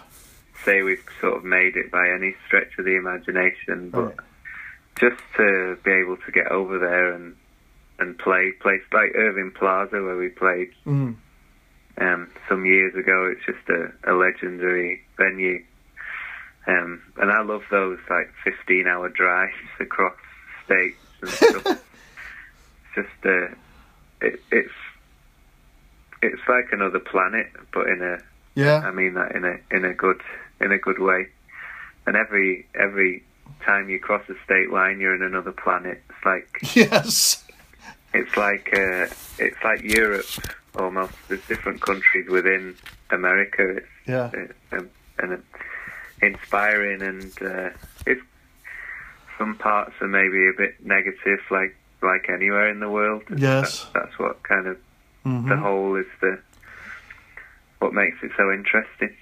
[0.65, 4.15] say we've sort of made it by any stretch of the imagination but Right.
[4.99, 7.35] just to be able to get over there and
[7.99, 11.13] and play places like Irving Plaza where we played mm,
[11.99, 13.31] um, some years ago.
[13.31, 15.63] It's just a, a legendary venue.
[16.67, 20.15] Um, and I love those like 15 hour drives across
[20.65, 21.65] states and stuff.
[21.65, 23.55] it's just, uh,
[24.21, 24.73] it, it's,
[26.21, 28.19] it's like another planet, but in a,
[28.53, 30.21] yeah, I mean that in a, in a good,
[30.59, 31.27] in a good way.
[32.05, 33.23] And every, every
[33.65, 36.01] time you cross a state line, you're in another planet.
[36.09, 37.43] It's like, yes,
[38.13, 40.25] it's like uh, it's like Europe
[40.75, 41.13] almost.
[41.27, 42.75] There's different countries within
[43.09, 43.77] America.
[43.77, 44.31] It's yeah,
[44.71, 45.43] uh, um, and
[46.21, 47.69] inspiring, and uh,
[48.05, 48.21] it's
[49.37, 53.23] some parts are maybe a bit negative, like like anywhere in the world.
[53.35, 53.85] Yes.
[53.93, 54.77] That- that's what kind of
[55.23, 56.39] the hmm whole is the
[57.79, 59.15] what makes it so interesting.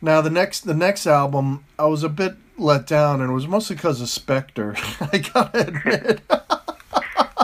[0.00, 3.46] Now the next the next album, I was a bit let down, and it was
[3.48, 4.76] mostly because of Spector.
[5.12, 6.20] I gotta admit.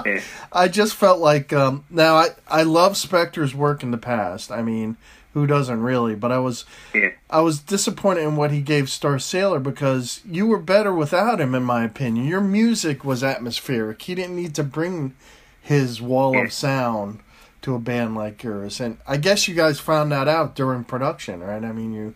[0.06, 0.22] Yeah.
[0.50, 4.50] I just felt like um, now I I love Spector's work in the past.
[4.50, 4.96] I mean,
[5.34, 6.14] who doesn't really?
[6.14, 6.64] But I was
[6.94, 7.10] Yeah.
[7.30, 11.62] I was disappointed in what he gave Starsailor because you were better without him, in
[11.62, 12.26] my opinion.
[12.26, 14.02] Your music was atmospheric.
[14.02, 15.14] He didn't need to bring
[15.62, 16.42] his wall Yeah.
[16.44, 17.20] of sound
[17.62, 21.40] to a band like yours, and I guess you guys found that out during production,
[21.40, 21.62] right?
[21.62, 22.14] I mean, you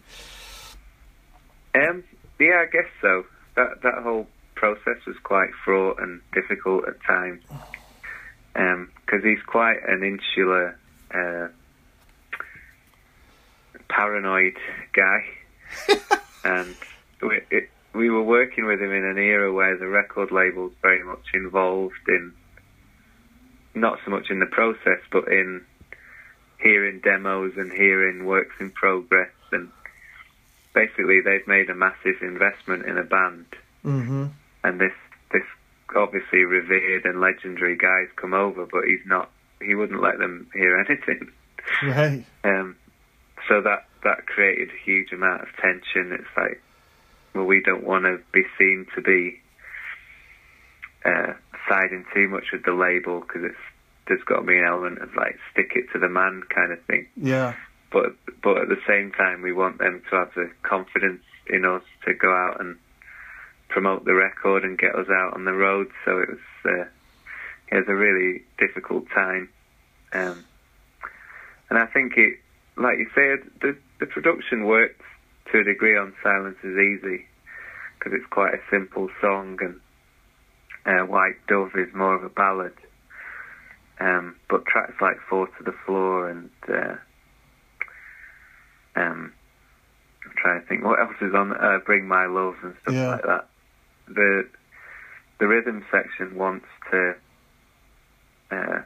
[1.75, 2.03] Um,
[2.39, 3.25] yeah, I guess so.
[3.57, 7.43] That that whole process was quite fraught and difficult at times
[8.55, 10.77] because he's quite an insular,
[11.13, 11.49] uh,
[13.89, 14.57] paranoid
[14.93, 15.25] guy,
[16.45, 16.75] and
[17.23, 21.05] we it, we were working with him in an era where the record label's very
[21.05, 22.33] much involved in
[23.75, 25.65] not so much in the process, but in
[26.61, 29.31] hearing demos and hearing works in progress.
[29.53, 29.71] And
[30.73, 33.47] basically they've made a massive investment in a band.
[33.83, 34.27] Hmm
[34.65, 34.93] and this
[35.31, 35.43] this
[35.95, 39.31] obviously revered and legendary guy's come over but he's not
[39.61, 41.31] he wouldn't let them hear anything.
[41.83, 42.77] Right, um
[43.49, 46.13] so that that created a huge amount of tension.
[46.13, 46.63] It's like
[47.35, 49.41] well we don't want to be seen to be
[51.05, 51.35] uh
[51.69, 53.65] siding too much with the label because it's
[54.07, 56.83] there's got to be an element of like stick it to the man kind of
[56.85, 57.07] thing.
[57.17, 57.55] Yeah,
[57.93, 61.83] but but at the same time we want them to have the confidence in us
[62.07, 62.77] to go out and
[63.69, 65.89] promote the record and get us out on the road.
[66.05, 66.85] So it was uh,
[67.69, 69.49] it was a really difficult time,
[70.13, 70.45] um,
[71.71, 72.39] and I think it,
[72.77, 75.05] like you said, the the production works
[75.53, 77.27] to a degree on Silence is Easy
[77.99, 79.81] because it's quite a simple song and
[80.87, 82.75] uh, White Dove is more of a ballad.
[84.01, 86.97] Um, but tracks like Four to the Floor and uh,
[88.97, 89.33] um,
[90.25, 93.09] I'm trying to think what else is on uh, Bring My Love and stuff Yeah.
[93.11, 93.49] like that.
[94.09, 94.49] The
[95.39, 97.15] the rhythm section wants to
[98.51, 98.83] uh,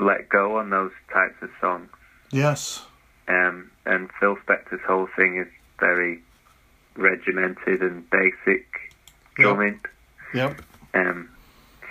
[0.00, 1.88] let go on those types of songs.
[2.30, 2.84] Yes.
[3.28, 6.22] Um, and Phil Spector's whole thing is very
[6.96, 8.66] regimented and basic
[9.36, 9.80] drumming.
[10.34, 10.60] Yep.
[10.94, 11.30] Um,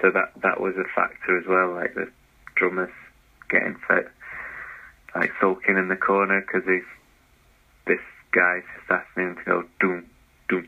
[0.01, 2.11] so that that was a factor as well, like the
[2.55, 2.91] drummers
[3.49, 4.09] getting fit,
[5.15, 6.83] like sulking in the corner because he's
[7.85, 10.05] this guy's just asking him to go doom
[10.49, 10.67] doom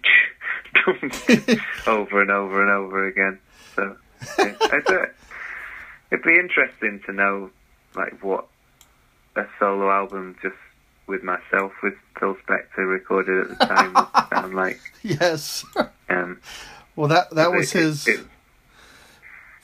[0.85, 3.39] doom over and over and over again.
[3.75, 3.95] So
[4.39, 5.09] yeah, I thought
[6.11, 7.51] it'd be interesting to know
[7.95, 8.47] like what
[9.35, 10.55] a solo album just
[11.07, 14.79] with myself with Phil Spector recorded at the time sound like.
[15.03, 15.63] Yes.
[16.09, 16.39] Um,
[16.95, 18.07] Well, that that was it- his.
[18.07, 18.25] it-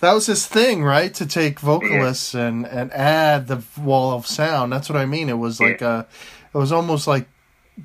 [0.02, 1.14] That was his thing, right?
[1.14, 4.72] To take vocalists and and add the wall of sound.
[4.74, 5.30] That's what I mean.
[5.30, 6.08] It was like a,
[6.54, 7.28] it was almost like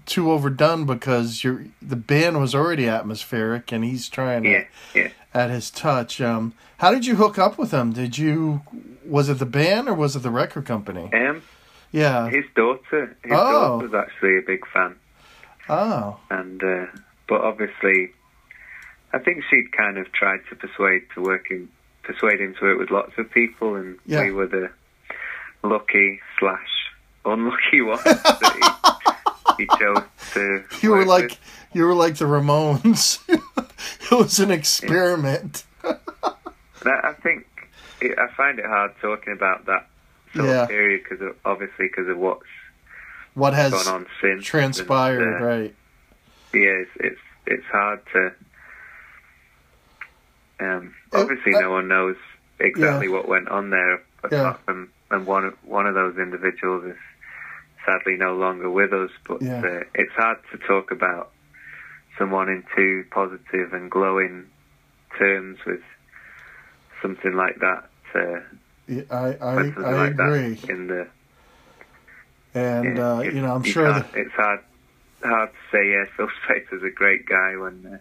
[0.06, 4.64] too overdone because you're the band was already atmospheric and he's trying to yeah,
[4.94, 5.08] yeah.
[5.34, 6.20] add his touch.
[6.20, 7.92] Um, how did you hook up with him?
[7.92, 8.62] Did you
[9.04, 11.10] was it the band or was it the record company?
[11.12, 11.42] Um,
[11.96, 12.28] Yeah.
[12.28, 13.52] his daughter, his Oh.
[13.78, 14.96] daughter was actually a big fan,
[15.68, 16.18] Oh.
[16.30, 16.86] and uh,
[17.28, 18.12] but obviously,
[19.12, 21.68] I think she'd kind of tried to persuade to work in,
[22.02, 24.22] persuade him to work with lots of people, and Yeah.
[24.24, 24.70] we were the
[25.62, 26.68] lucky slash
[27.24, 28.86] unlucky ones that
[29.58, 30.64] he, he chose to.
[30.82, 31.38] You were like with.
[31.72, 33.18] you were like the Ramones.
[33.28, 35.64] it was an experiment.
[35.82, 37.46] That- I think
[38.02, 39.86] I find it hard talking about that
[40.36, 40.62] sort Yeah.
[40.62, 42.46] of period because obviously because of what's
[43.34, 45.74] What has gone on since transpired, and, uh, right?
[46.54, 48.32] yeah, it's it's, it's hard to.
[50.58, 52.16] Um, Uh, obviously, uh, no one knows
[52.58, 56.96] exactly what went on there, apart from and one of, one of those individuals is
[57.84, 59.10] sadly no longer with us.
[59.28, 59.60] But Yeah.
[59.62, 61.30] uh, it's hard to talk about
[62.18, 64.46] someone in two positive and glowing
[65.18, 65.82] terms with
[67.02, 67.84] something like that.
[68.14, 68.40] Uh, Yeah,
[68.88, 70.58] I I, I like agree.
[70.68, 71.08] In the
[72.54, 74.60] And yeah, uh, you know, I'm sure that it's hard
[75.22, 75.90] hard to say.
[75.90, 77.98] Yeah, Phil Spector's a great guy when uh,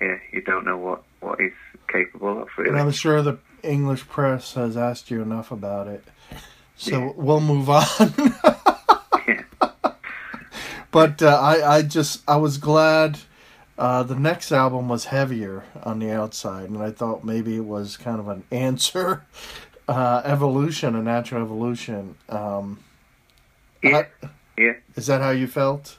[0.00, 1.52] yeah you don't know what what he's
[1.88, 2.48] capable of.
[2.56, 6.04] Really, and I'm sure the English press has asked you enough about it.
[6.76, 7.12] So Yeah.
[7.14, 7.84] we'll move on.
[9.28, 9.42] Yeah.
[10.90, 13.18] But uh, I I just I was glad
[13.78, 17.96] uh, the next album was heavier on the outside, and I thought maybe it was
[17.98, 19.24] kind of an answer,
[19.90, 22.14] uh, evolution, a natural evolution.
[22.28, 22.78] Um,
[23.82, 25.96] yeah, I- yeah, is that how you felt?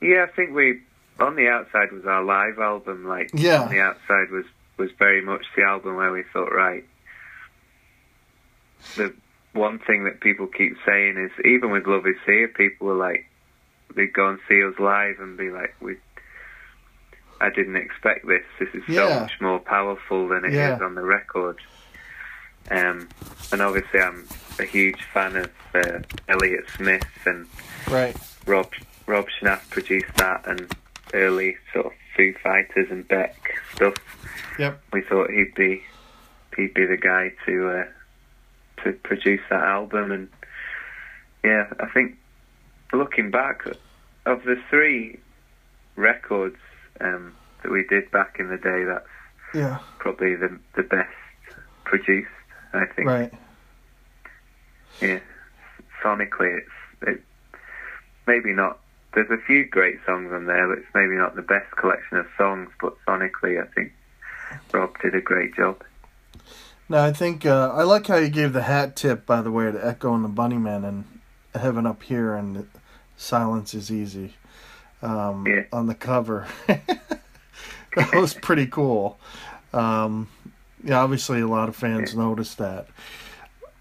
[0.00, 0.24] yeah.
[0.28, 0.80] I think we
[1.18, 3.06] on the outside was our live album.
[3.06, 3.62] Like Yeah.
[3.62, 4.44] on the outside was
[4.76, 6.84] was very much the album where we thought right.
[8.96, 9.12] The
[9.52, 13.26] one thing that people keep saying is even with Love Is Here, people were like
[13.94, 15.96] they'd go and see us live and be like we.
[17.42, 18.44] I didn't expect this.
[18.58, 19.20] This is so Yeah.
[19.20, 20.78] much more powerful than it is Yeah.
[20.82, 21.58] on the record.
[22.70, 23.08] Um,
[23.52, 24.26] and obviously, I'm
[24.58, 27.46] a huge fan of uh, Elliott Smith and
[27.90, 28.16] Right.
[28.46, 28.70] Rob
[29.06, 30.72] Rob Schnapf produced that and
[31.14, 33.34] early sort of Foo Fighters and Beck
[33.74, 33.94] stuff.
[34.58, 34.80] Yep.
[34.92, 35.82] We thought he'd be
[36.56, 37.84] he'd be the guy to uh,
[38.84, 40.28] to produce that album and
[41.42, 42.16] yeah, I think
[42.92, 43.64] looking back
[44.26, 45.18] of the three
[45.96, 46.56] records
[47.00, 49.06] um, that we did back in the day, that's
[49.54, 49.78] Yeah.
[49.98, 51.08] probably the the best
[51.84, 52.28] produced.
[52.72, 53.08] I think.
[53.08, 53.32] Right.
[55.00, 55.20] Yeah,
[56.02, 56.68] sonically, it's
[57.02, 57.22] it
[58.26, 58.78] maybe not.
[59.14, 62.26] There's a few great songs on there, but it's maybe not the best collection of
[62.38, 62.70] songs.
[62.80, 63.92] But sonically, I think
[64.72, 65.82] Rob did a great job.
[66.88, 69.70] Now I think uh, I like how you gave the hat tip, by the way,
[69.70, 71.04] to Echo and the Bunnymen and
[71.54, 72.68] Heaven Up Here and
[73.16, 74.34] Silence is Easy
[75.02, 75.64] um, Yeah.
[75.72, 76.46] on the cover.
[76.66, 77.10] that
[78.14, 79.18] was pretty cool.
[79.72, 80.28] Um,
[80.82, 82.88] yeah, obviously a lot of fans noticed that.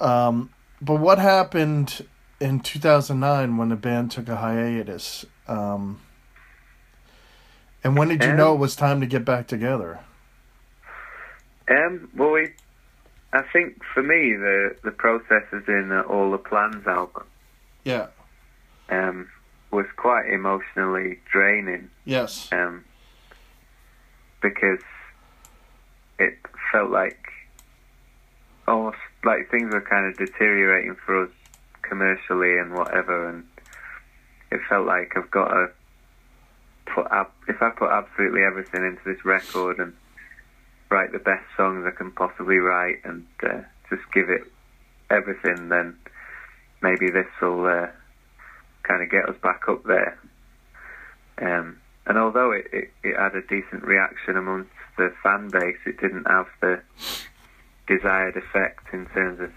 [0.01, 0.49] Um,
[0.81, 2.05] but what happened
[2.39, 5.25] in 2009 when the band took a hiatus?
[5.47, 5.99] Um,
[7.83, 9.99] and when did you Um, know it was time to get back together?
[11.69, 12.53] Um, well, we,
[13.33, 17.23] I think for me, the the processes in the All the Plans album
[17.83, 18.07] Yeah.
[18.89, 19.29] um,
[19.71, 21.89] was quite emotionally draining.
[22.05, 22.49] Yes.
[22.51, 22.85] Um,
[24.41, 24.79] because
[26.19, 26.37] it
[26.71, 27.19] felt like
[28.67, 31.31] almost like things were kind of deteriorating for us
[31.81, 33.43] commercially and whatever, and
[34.51, 35.67] it felt like I've got to
[36.93, 39.93] put up if I put absolutely everything into this record and
[40.89, 44.43] write the best songs I can possibly write and uh, just give it
[45.09, 45.95] everything, then
[46.81, 47.87] maybe this will uh,
[48.83, 50.19] kind of get us back up there.
[51.41, 55.99] Um, and although it, it, it had a decent reaction amongst the fan base, it
[55.99, 56.81] didn't have the
[57.87, 59.51] desired effect in terms of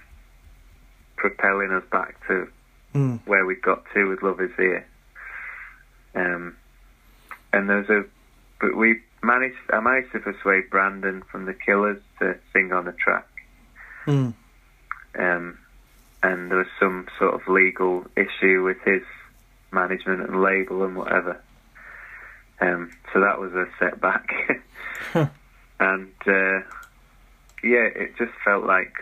[1.17, 2.49] propelling us back to
[2.95, 3.21] Mm.
[3.25, 4.85] where we got to with Love Is Here.
[6.15, 6.55] Um,
[7.51, 8.05] and there's a,
[8.61, 12.93] but we managed, I managed to persuade Brandon from The Killers to sing on the
[12.93, 13.27] track.
[14.07, 14.35] Mm.
[15.19, 15.59] Um,
[16.23, 19.03] and there was some sort of legal issue with his
[19.71, 21.41] management and label and whatever.
[22.63, 24.29] Um, so that was a setback.
[25.15, 26.61] and uh,
[27.65, 28.95] yeah, it just felt like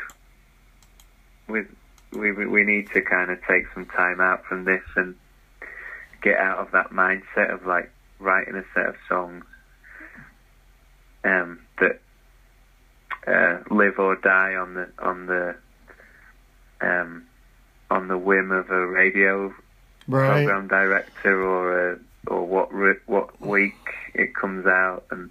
[1.47, 1.67] with
[2.13, 5.15] we we need to kind of take some time out from this and
[6.23, 9.45] get out of that mindset of like writing a set of songs
[11.25, 12.01] um, that
[13.27, 15.55] uh, live or die on the on the
[16.81, 17.27] um,
[17.91, 19.55] on the whim of a radio
[20.09, 20.45] Right.
[20.45, 23.75] program director or a, or what re- what week
[24.15, 25.31] it comes out and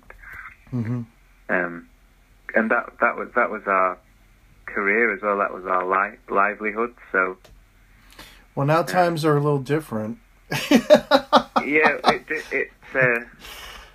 [0.70, 1.02] hmm
[1.50, 1.88] um,
[2.56, 3.98] and that that was that was our
[4.66, 5.38] career as well.
[5.40, 6.94] That was our li- livelihood.
[7.12, 7.38] So
[8.56, 10.18] Well, now times are a little different.
[10.52, 10.58] yeah,
[11.60, 13.26] it it it, uh,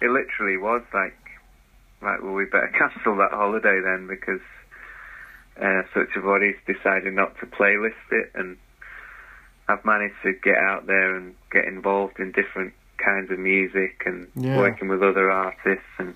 [0.00, 1.16] it literally was like
[2.02, 4.40] like well we better cancel that holiday then because
[5.60, 8.56] uh, such a body's decided not to playlist it and
[9.68, 14.28] I've managed to get out there and get involved in different kinds of music and
[14.34, 14.56] Yeah.
[14.56, 16.14] working with other artists and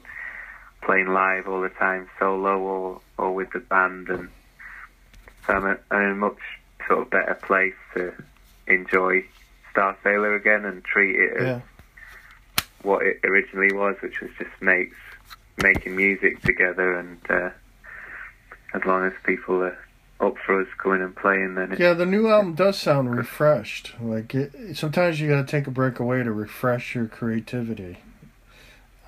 [0.82, 4.28] playing live all the time, solo or or with the band, and
[5.46, 6.38] so I'm, a, I'm in a much
[6.86, 8.12] sort of better place to
[8.68, 9.24] enjoy
[9.74, 11.60] Starsailor again and treat it as Yeah.
[12.82, 14.94] what it originally was, which was just mates
[15.60, 17.50] making music together, and uh,
[18.74, 19.78] as long as people are
[20.20, 23.94] up for us coming and playing, then Yeah, the new album does sound refreshed.
[24.00, 27.98] Like it, sometimes you got to take a break away to refresh your creativity.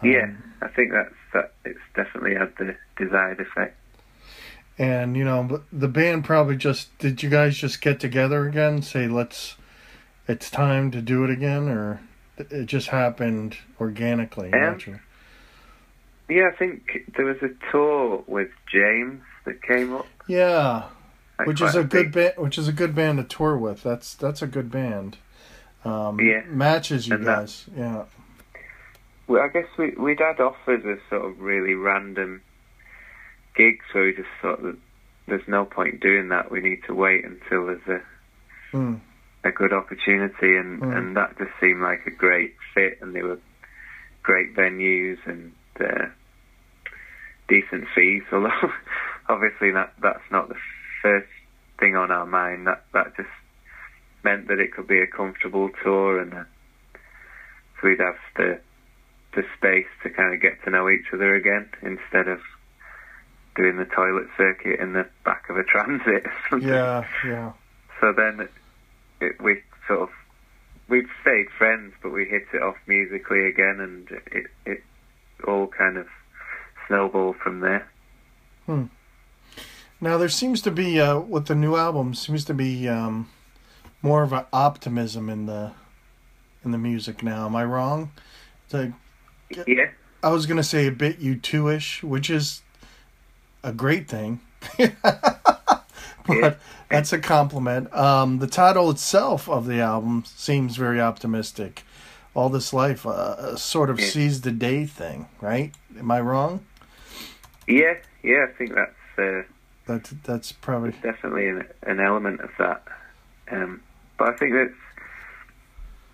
[0.03, 0.33] Um, yeah,
[0.63, 1.53] I think that's that.
[1.65, 3.77] It's definitely had the desired effect.
[4.79, 7.23] And you know, the band probably just did.
[7.23, 8.83] You guys just get together again?
[8.83, 9.57] Say let's.
[10.29, 12.01] It's time to do it again, or
[12.39, 15.01] it just happened organically, Um, naturally.
[16.29, 20.07] Yeah, I think there was a tour with James that came up.
[20.29, 20.85] Yeah,
[21.47, 22.35] which is a good band.
[22.37, 23.83] Which is a good band to tour with.
[23.83, 25.19] That's that's a good band.
[25.85, 26.43] Um, Yeah.
[26.47, 27.67] matches you And that- guys.
[27.75, 28.05] Yeah,
[29.27, 32.43] Well, I guess we we'd had offers of sort of really random
[33.57, 34.77] gigs, where we just thought that
[35.27, 36.51] there's no point doing that.
[36.51, 38.01] We need to wait until there's a
[38.77, 39.01] Mm.
[39.45, 40.97] a good opportunity, and Mm.
[40.97, 43.39] and that just seemed like a great fit, and they were
[44.23, 46.07] great venues and uh,
[47.49, 48.23] decent fees.
[48.33, 48.73] Although
[49.29, 50.57] obviously that that's not the
[51.03, 51.29] first
[51.79, 52.67] thing on our mind.
[52.67, 53.29] That that just
[54.23, 56.45] meant that it could be a comfortable tour, and uh,
[57.81, 58.61] so we'd have the
[59.35, 62.41] the space to kind of get to know each other again instead of
[63.57, 66.25] doing the toilet circuit in the back of a transit.
[66.61, 67.53] yeah, yeah.
[68.01, 68.49] So then
[69.21, 70.09] it, we sort of
[70.89, 74.83] we've stayed friends, but we hit it off musically again, and it it
[75.47, 76.07] all kind of
[76.87, 77.89] snowballed from there.
[80.01, 83.29] Now there seems to be uh, with the new album seems to be um,
[84.03, 85.73] more of an optimism in the
[86.65, 87.47] in the music now.
[87.47, 88.11] Am I wrong?
[88.73, 88.93] Like,
[89.67, 89.91] Yeah,
[90.23, 92.63] I was gonna say a bit U two ish, which is
[93.63, 94.41] a great thing.
[96.27, 97.93] but that's a compliment.
[97.95, 101.83] Um, the title itself of the album seems very optimistic.
[102.35, 104.07] All this life, uh, a sort of Yeah.
[104.07, 105.75] seize the day thing, right?
[105.99, 106.61] Am I wrong?
[107.67, 108.47] yeah, yeah.
[108.49, 109.43] I think that's uh,
[109.91, 112.85] That's that's probably definitely an, an element of that.
[113.51, 113.81] Um,
[114.19, 114.75] but I think it's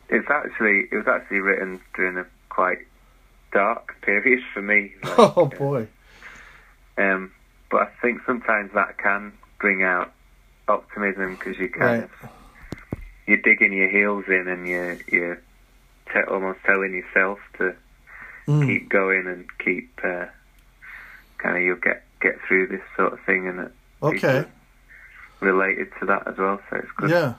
[0.08, 2.78] it's actually it was actually written during a quite
[3.52, 4.92] dark period for me.
[5.04, 5.88] Like, oh boy.
[6.96, 7.32] Um,
[7.70, 10.10] but I think sometimes that can bring out
[10.68, 12.04] optimism because you kind Right.
[12.04, 12.10] of
[13.26, 15.42] you're digging your heels in and you're you're
[16.14, 17.74] te- almost telling yourself to
[18.48, 18.64] Mm.
[18.64, 20.26] keep going and keep uh,
[21.42, 24.44] kind of you'll get get through this sort of thing and it Okay.
[25.40, 26.60] related to that as well.
[26.70, 27.10] So it's good.
[27.10, 27.34] Yeah.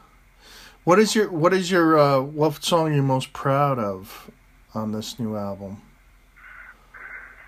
[0.84, 4.32] What is your what is your uh, what song are you most proud of
[4.74, 5.82] on this new album?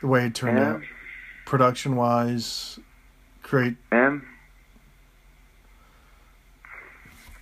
[0.01, 0.81] The way it turned Um, out,
[1.45, 2.79] production wise,
[3.43, 3.77] great.
[3.91, 4.25] Um,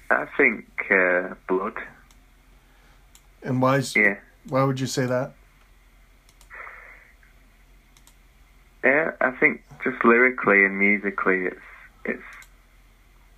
[0.09, 1.73] I think uh, Blood.
[3.43, 3.77] And why?
[3.77, 4.15] is- Yeah.
[4.47, 5.33] Why would you say that?
[8.83, 11.61] Yeah, I think just lyrically and musically, it's
[12.05, 12.23] it's.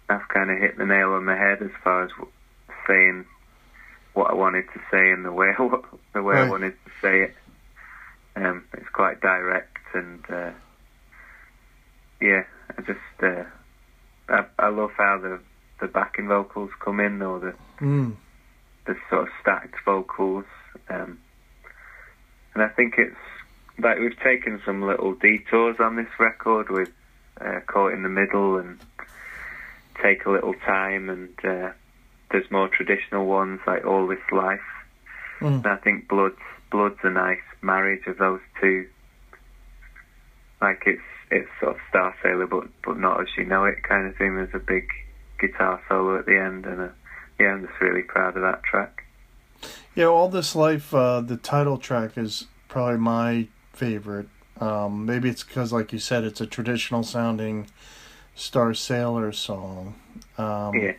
[0.09, 2.09] I've kind of hit the nail on the head as far as
[2.87, 3.25] saying
[4.13, 5.51] what I wanted to say and the way
[6.13, 6.47] the way Right.
[6.47, 7.35] I wanted to say it.
[8.35, 10.51] Um, it's quite direct and uh,
[12.21, 12.43] yeah,
[12.77, 13.43] I just uh,
[14.29, 15.39] I, I love how the
[15.81, 18.17] the backing vocals come in or the Mm.
[18.87, 20.45] the sort of stacked vocals.
[20.89, 21.19] Um,
[22.53, 23.15] and I think it's
[23.81, 26.89] like we've taken some little detours on this record with
[27.39, 28.79] uh, Caught in the Middle and
[30.01, 31.71] Take a Little Time, and uh,
[32.31, 34.59] there's more traditional ones like All This Life.
[35.41, 35.47] Mm.
[35.47, 36.35] And I think Blood's
[36.71, 38.87] Blood's a nice marriage of those two.
[40.61, 41.01] Like it's
[41.31, 44.35] it's sort of Starsailor, but but not as you know it kind of thing.
[44.35, 44.89] There's a big
[45.39, 46.87] guitar solo at the end, and uh
[47.39, 49.03] yeah, I'm just really proud of that track.
[49.95, 50.93] Yeah, all this life.
[50.93, 53.47] Uh, the title track is probably my
[53.79, 54.27] favorite.
[54.59, 57.67] Um, maybe it's because, like you said, it's a traditional sounding
[58.35, 59.95] Starsailor song.
[60.37, 60.93] Um, Yeah.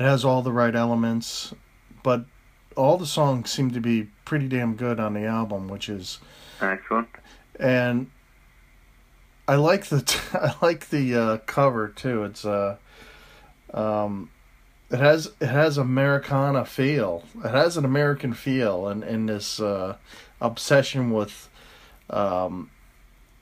[0.00, 1.52] It has all the right elements,
[2.04, 2.24] but
[2.76, 6.18] all the songs seem to be pretty damn good on the album, which is
[6.60, 7.08] excellent.
[7.58, 8.08] and
[9.48, 10.02] I like the
[10.34, 12.22] I like the uh, cover too.
[12.24, 12.76] It's uh,
[13.74, 14.30] um,
[14.90, 17.24] it has it has Americana feel.
[17.44, 19.96] It has an American feel, and in this uh,
[20.40, 21.48] obsession with
[22.10, 22.70] um,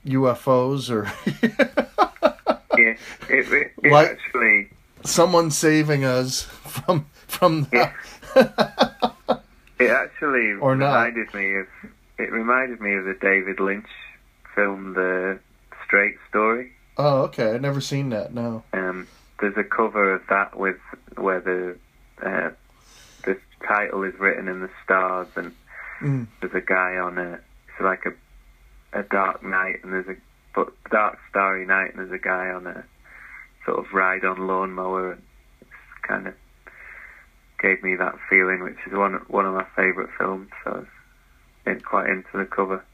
[0.07, 1.05] UFOs or
[2.79, 2.95] Yeah,
[3.31, 4.69] it, it, it Like- actually,
[5.05, 7.91] someone saving us from from the,
[9.79, 10.95] it actually Or not.
[10.95, 11.67] reminded me of
[12.19, 13.89] it reminded me of the David Lynch
[14.55, 15.39] film, The
[15.85, 16.73] Straight Story.
[16.97, 17.53] Oh, okay.
[17.53, 18.33] I've never seen that.
[18.33, 18.63] No.
[18.73, 19.07] Um,
[19.41, 20.79] there's a cover of that with
[21.17, 21.77] where the
[22.27, 22.51] uh,
[23.25, 25.53] the title is written in the stars, and
[26.01, 26.27] Mm.
[26.41, 30.17] there's a guy on a it's like a a dark night, and there's a
[30.55, 32.85] but dark starry night, and there's a guy on a
[33.65, 35.23] sort of ride on lawnmower, and
[35.61, 35.71] it's
[36.07, 36.35] kind of
[37.61, 40.49] gave me that feeling, which is one one of my favourite films.
[40.65, 40.87] So
[41.67, 42.85] I was quite into the cover.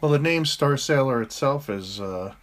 [0.00, 2.34] Well, the name Starsailor itself is uh,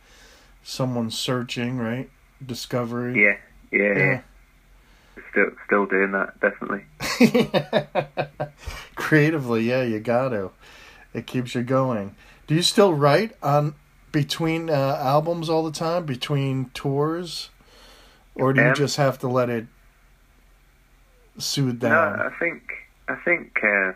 [0.63, 2.09] someone searching, right?
[2.43, 3.21] Discovery.
[3.21, 3.37] Yeah,
[3.71, 4.21] yeah, yeah.
[5.31, 6.85] Still, still doing that, definitely.
[8.95, 10.51] Creatively, yeah, you got to.
[11.13, 12.15] It keeps you going.
[12.47, 13.75] Do you still write on
[14.11, 17.49] between uh, albums all the time, between tours,
[18.35, 19.67] or do you Um, just have to let it
[21.37, 22.17] soothe down?
[22.17, 22.63] No, I think
[23.07, 23.93] I think uh,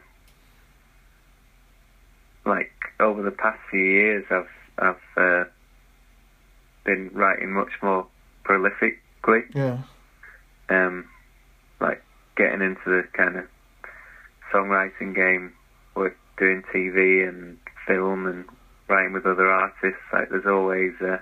[2.45, 5.43] like over the past few years, I've I've uh,
[6.84, 8.07] been writing much more
[8.43, 9.43] prolifically.
[9.53, 9.80] yeah.
[10.70, 11.07] Um,
[11.80, 12.01] like
[12.38, 13.45] getting into the kind of
[14.53, 15.53] songwriting game,
[15.95, 17.57] with doing TV and
[17.88, 18.45] film and
[18.88, 20.01] writing with other artists.
[20.11, 21.22] Like there's always a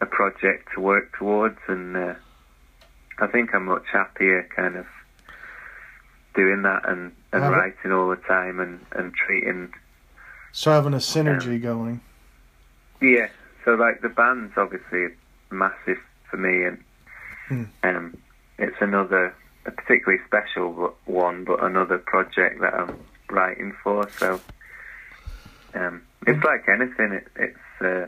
[0.00, 2.14] a project to work towards, and uh,
[3.18, 4.86] I think I'm much happier kind of
[6.34, 9.72] doing that and, and Have it- writing all the time and, and treating
[10.52, 12.00] So having a synergy going.
[13.00, 13.28] yeah.
[13.64, 15.08] So like the band's obviously
[15.50, 15.98] massive
[16.30, 16.82] for me, and
[17.48, 17.64] Hmm.
[17.82, 18.16] um,
[18.58, 19.34] it's another
[19.64, 22.98] a particularly special one, but another project that I'm
[23.30, 24.08] writing for.
[24.18, 24.40] So
[25.74, 27.12] um, it's like anything.
[27.12, 28.06] It, it's uh,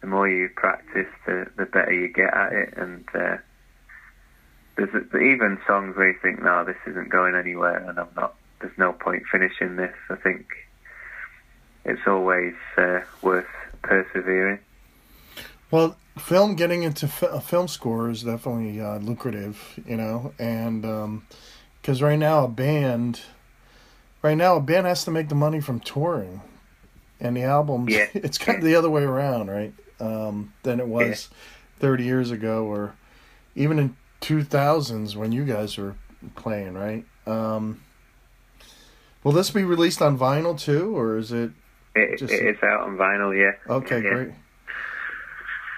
[0.00, 3.36] the more you practice, the the better you get at it, and uh,
[4.76, 8.34] there's a, even songs where you think, no, this isn't going anywhere, and I'm not.
[8.60, 9.94] There's no point finishing this.
[10.08, 10.46] I think
[11.84, 13.46] it's always uh, worth
[13.82, 14.60] persevering.
[15.70, 20.82] Well, film getting into fi- a film score is definitely uh, lucrative, you know, and
[21.80, 23.20] because right now a band,
[24.22, 26.42] right now a band has to make the money from touring,
[27.20, 27.92] and the albums.
[27.94, 28.06] Yeah.
[28.14, 29.72] It's kind of the other way around, right?
[30.00, 31.30] Um, than it was
[31.78, 32.94] thirty years ago, or
[33.54, 35.94] even in two thousands when you guys were
[36.36, 37.04] playing, right?
[37.26, 37.80] Um,
[39.24, 41.50] will this be released on vinyl too, or is it
[41.94, 43.52] It, Just- it is out on vinyl, yeah.
[43.72, 44.10] Okay, Yeah.
[44.10, 44.28] great.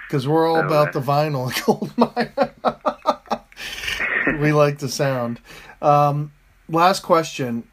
[0.07, 1.90] Because we're all So, about uh, the vinyl gold
[4.26, 4.40] mine.
[4.40, 5.40] we like the sound.
[5.82, 6.32] Um,
[6.68, 7.64] last question: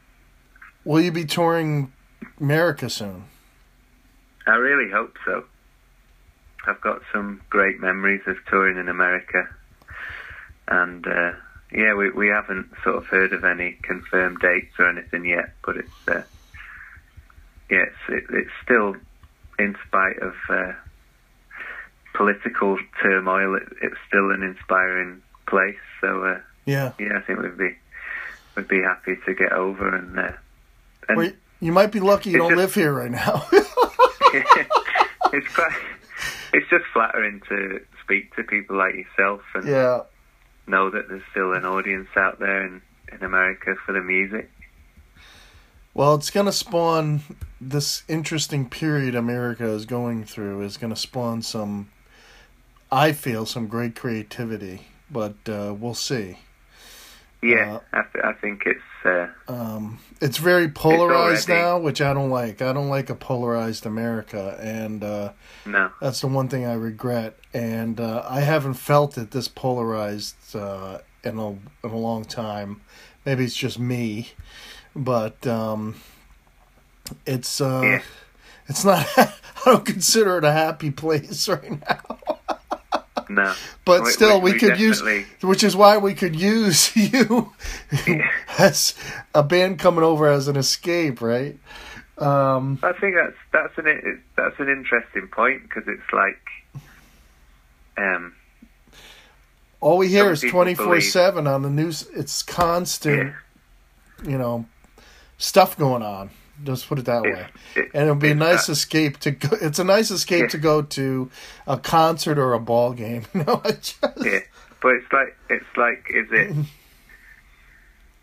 [0.86, 1.91] Will you be touring
[2.39, 3.25] America soon?
[4.47, 5.43] I really hope so.
[6.67, 9.47] I've got some great memories of touring in America,
[10.67, 11.32] and uh,
[11.71, 15.77] yeah, we we haven't sort of heard of any confirmed dates or anything yet, but
[15.77, 16.21] it's uh,
[17.69, 18.95] yeah, it's, it, it's still,
[19.57, 20.73] in spite of uh,
[22.22, 25.76] political turmoil, it, it's still an inspiring place.
[26.01, 26.91] So uh, Yeah.
[26.99, 27.76] yeah, I think we'd be
[28.55, 30.32] would be happy to get over and uh,
[31.07, 33.45] and Well, you might be lucky you don't just- live here right now.
[35.34, 35.72] it's quite
[36.53, 40.01] it's just flattering to speak to people like yourself and yeah.
[40.67, 44.51] know that there's still an audience out there in, in America for the music.
[45.93, 47.22] Well, it's going to spawn
[47.59, 51.89] this interesting period America is going through is going to spawn some
[52.92, 56.38] I feel some great creativity, but uh, we'll see.
[57.44, 62.00] Yeah, Uh, I, th- I think it's uh, Um, it's very polarized already- now, which
[62.02, 62.62] I don't like.
[62.62, 65.32] I don't like a polarized America, and uh,
[65.66, 67.36] no, that's the one thing I regret.
[67.54, 71.60] And uh, I haven't felt it this polarized uh, in a in
[71.92, 72.82] a long time.
[73.26, 74.30] Maybe it's just me,
[74.96, 75.96] but um,
[77.26, 78.02] it's uh, Yeah.
[78.68, 79.08] it's not.
[79.18, 79.34] I
[79.66, 82.39] don't consider it a happy place right now.
[83.36, 83.53] No.
[83.86, 85.01] But We- still, we- we, we could use,
[85.41, 87.53] which is why we could use you
[88.57, 88.93] as
[89.34, 91.57] a band coming over as an escape, right?
[92.17, 96.39] Um, I think that's that's an it, that's an interesting point because it's like,
[97.97, 98.34] um,
[99.79, 102.07] all we hear is twenty four seven on the news.
[102.13, 103.34] It's constant,
[104.23, 104.65] you know,
[105.39, 106.29] stuff going on.
[106.64, 107.47] Just put it that way.
[107.76, 109.49] it, And it'll be a nice that- escape to go.
[109.62, 110.47] It's a nice escape Yeah.
[110.49, 111.30] to go to
[111.68, 113.26] a concert or a ball game.
[113.34, 114.39] Know, I just, yeah,
[114.82, 116.55] but it's like it's like is it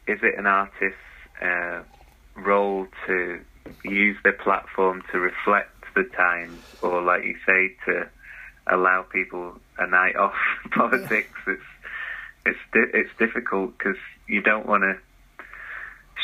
[0.06, 0.96] is it an artist's
[1.42, 1.82] uh,
[2.36, 3.40] role to
[3.84, 8.08] use their platform to reflect the times, or like you say, to
[8.66, 10.34] allow people a night off
[10.72, 11.38] politics?
[11.46, 11.62] It's
[12.46, 14.96] it's di- it's difficult because you don't want to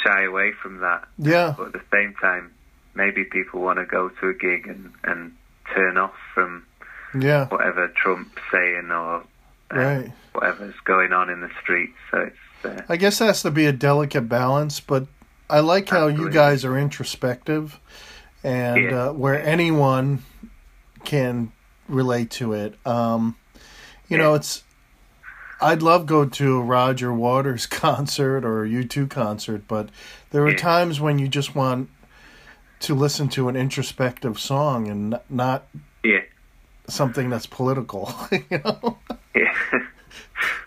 [0.05, 2.53] shy away from that, yeah, but at the same time,
[2.95, 5.33] maybe people want to go to a gig and and
[5.75, 6.65] turn off from
[7.19, 9.25] yeah, whatever Trump's saying or
[9.73, 10.13] uh, right.
[10.33, 11.97] whatever's going on in the streets.
[12.11, 15.07] So it's uh, I guess it has to be a delicate balance, but
[15.49, 17.79] I like how you guys are introspective
[18.43, 19.05] and Yeah.
[19.05, 20.23] uh, where anyone
[21.05, 21.53] can
[21.89, 22.75] relate to it.
[22.87, 23.37] Um,
[24.09, 24.64] you know, it's.
[25.61, 29.89] I'd love go to a Roger Waters concert or a U2 concert, but
[30.31, 31.89] there are times when you just want
[32.81, 35.67] to listen to an introspective song and not
[36.03, 36.21] yeah,
[36.89, 38.13] something that's political.
[38.33, 38.99] you know?
[39.35, 39.55] yeah.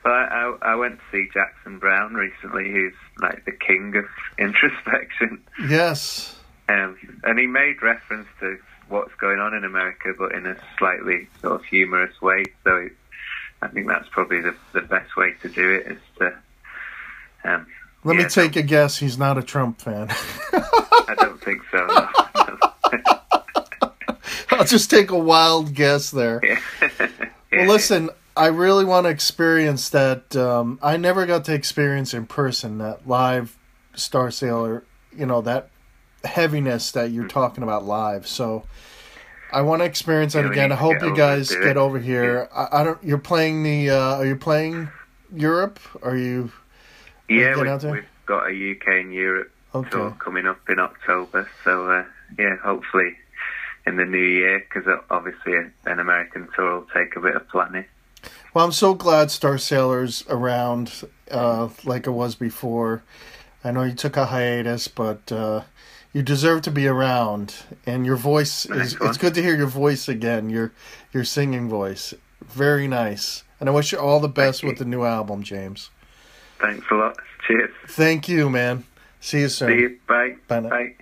[0.04, 4.06] well, I, I I went to see Jackson Browne recently, who's like the king of
[4.40, 6.36] introspection, Yes.
[6.70, 8.58] um, and he made reference to
[8.90, 12.46] what's going on in America, but in a slightly sort of humorous way.
[12.64, 12.88] So
[13.62, 16.34] I think that's probably the the best way to do it is to.
[17.44, 17.68] Um,
[18.04, 18.98] Let Yeah, me take a guess.
[18.98, 20.08] He's not a Trump fan.
[20.12, 21.86] I don't think so.
[21.86, 22.10] No.
[24.52, 26.42] I'll just take a wild guess there.
[26.44, 26.60] Yeah.
[27.50, 30.36] Well, listen, I really want to experience that.
[30.36, 33.58] Um, I never got to experience in person that live
[33.96, 34.84] Starsailor,
[35.16, 35.70] you know, that
[36.26, 38.28] heaviness that you're talking about live.
[38.28, 38.64] So
[39.52, 40.72] I want to experience that again.
[40.72, 41.78] I hope you guys get it.
[41.78, 42.50] over here.
[42.54, 43.04] I, I don't.
[43.04, 43.92] You're playing the.
[43.92, 44.90] Uh, are you playing
[45.34, 45.80] Europe?
[46.02, 46.52] Are you?
[47.30, 47.92] Yeah, get we, out there?
[47.92, 49.90] we've got a UK and Europe Okay.
[49.90, 51.50] tour coming up in October.
[51.64, 52.06] So uh,
[52.38, 53.18] yeah, hopefully
[53.86, 55.54] in the new year, because obviously
[55.86, 57.86] an American tour will take a bit of planning.
[58.54, 63.04] Well, I'm so glad Starsailor's around uh, like it was before.
[63.64, 65.62] I know you took a hiatus, but uh,
[66.18, 67.54] you deserve to be around.
[67.86, 70.74] And your voice is it's good to hear your voice again, your
[71.14, 72.12] your singing voice.
[72.42, 73.44] Very nice.
[73.60, 75.92] And I wish you all the best with the new album, James.
[76.60, 77.18] Thanks a lot.
[77.46, 77.70] Cheers.
[77.90, 78.84] Thank you, man.
[79.20, 79.70] See you soon.
[79.70, 80.00] See you.
[80.08, 80.36] Bye.
[80.48, 80.70] Bye now.
[80.70, 80.96] Bye.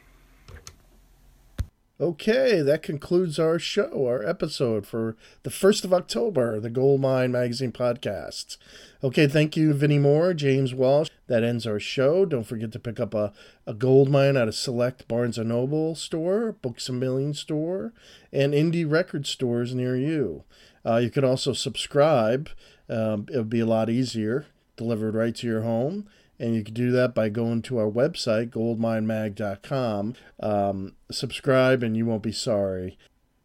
[1.98, 7.72] Okay, that concludes our show, our episode for the 1st of October, the Goldmine Magazine
[7.72, 8.58] podcast.
[9.02, 11.08] Okay, thank you, Vinnie Moore, James Walsh.
[11.28, 12.26] That ends our show.
[12.26, 13.32] Don't forget to pick up a,
[13.66, 17.94] a Goldmine at a select Barnes & Noble store, Books A Million store,
[18.34, 20.44] and indie record stores near you.
[20.86, 22.50] Uh, you could also subscribe.
[22.90, 26.10] Um, it would be a lot easier, delivered right to your home.
[26.40, 30.16] And you can do that by going to our website, goldminemag.com.
[30.40, 32.98] Um, subscribe, and you won't be sorry.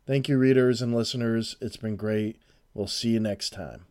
[0.07, 1.57] Thank you, readers and listeners.
[1.61, 2.41] It's been great.
[2.74, 3.86] We'll see you next time.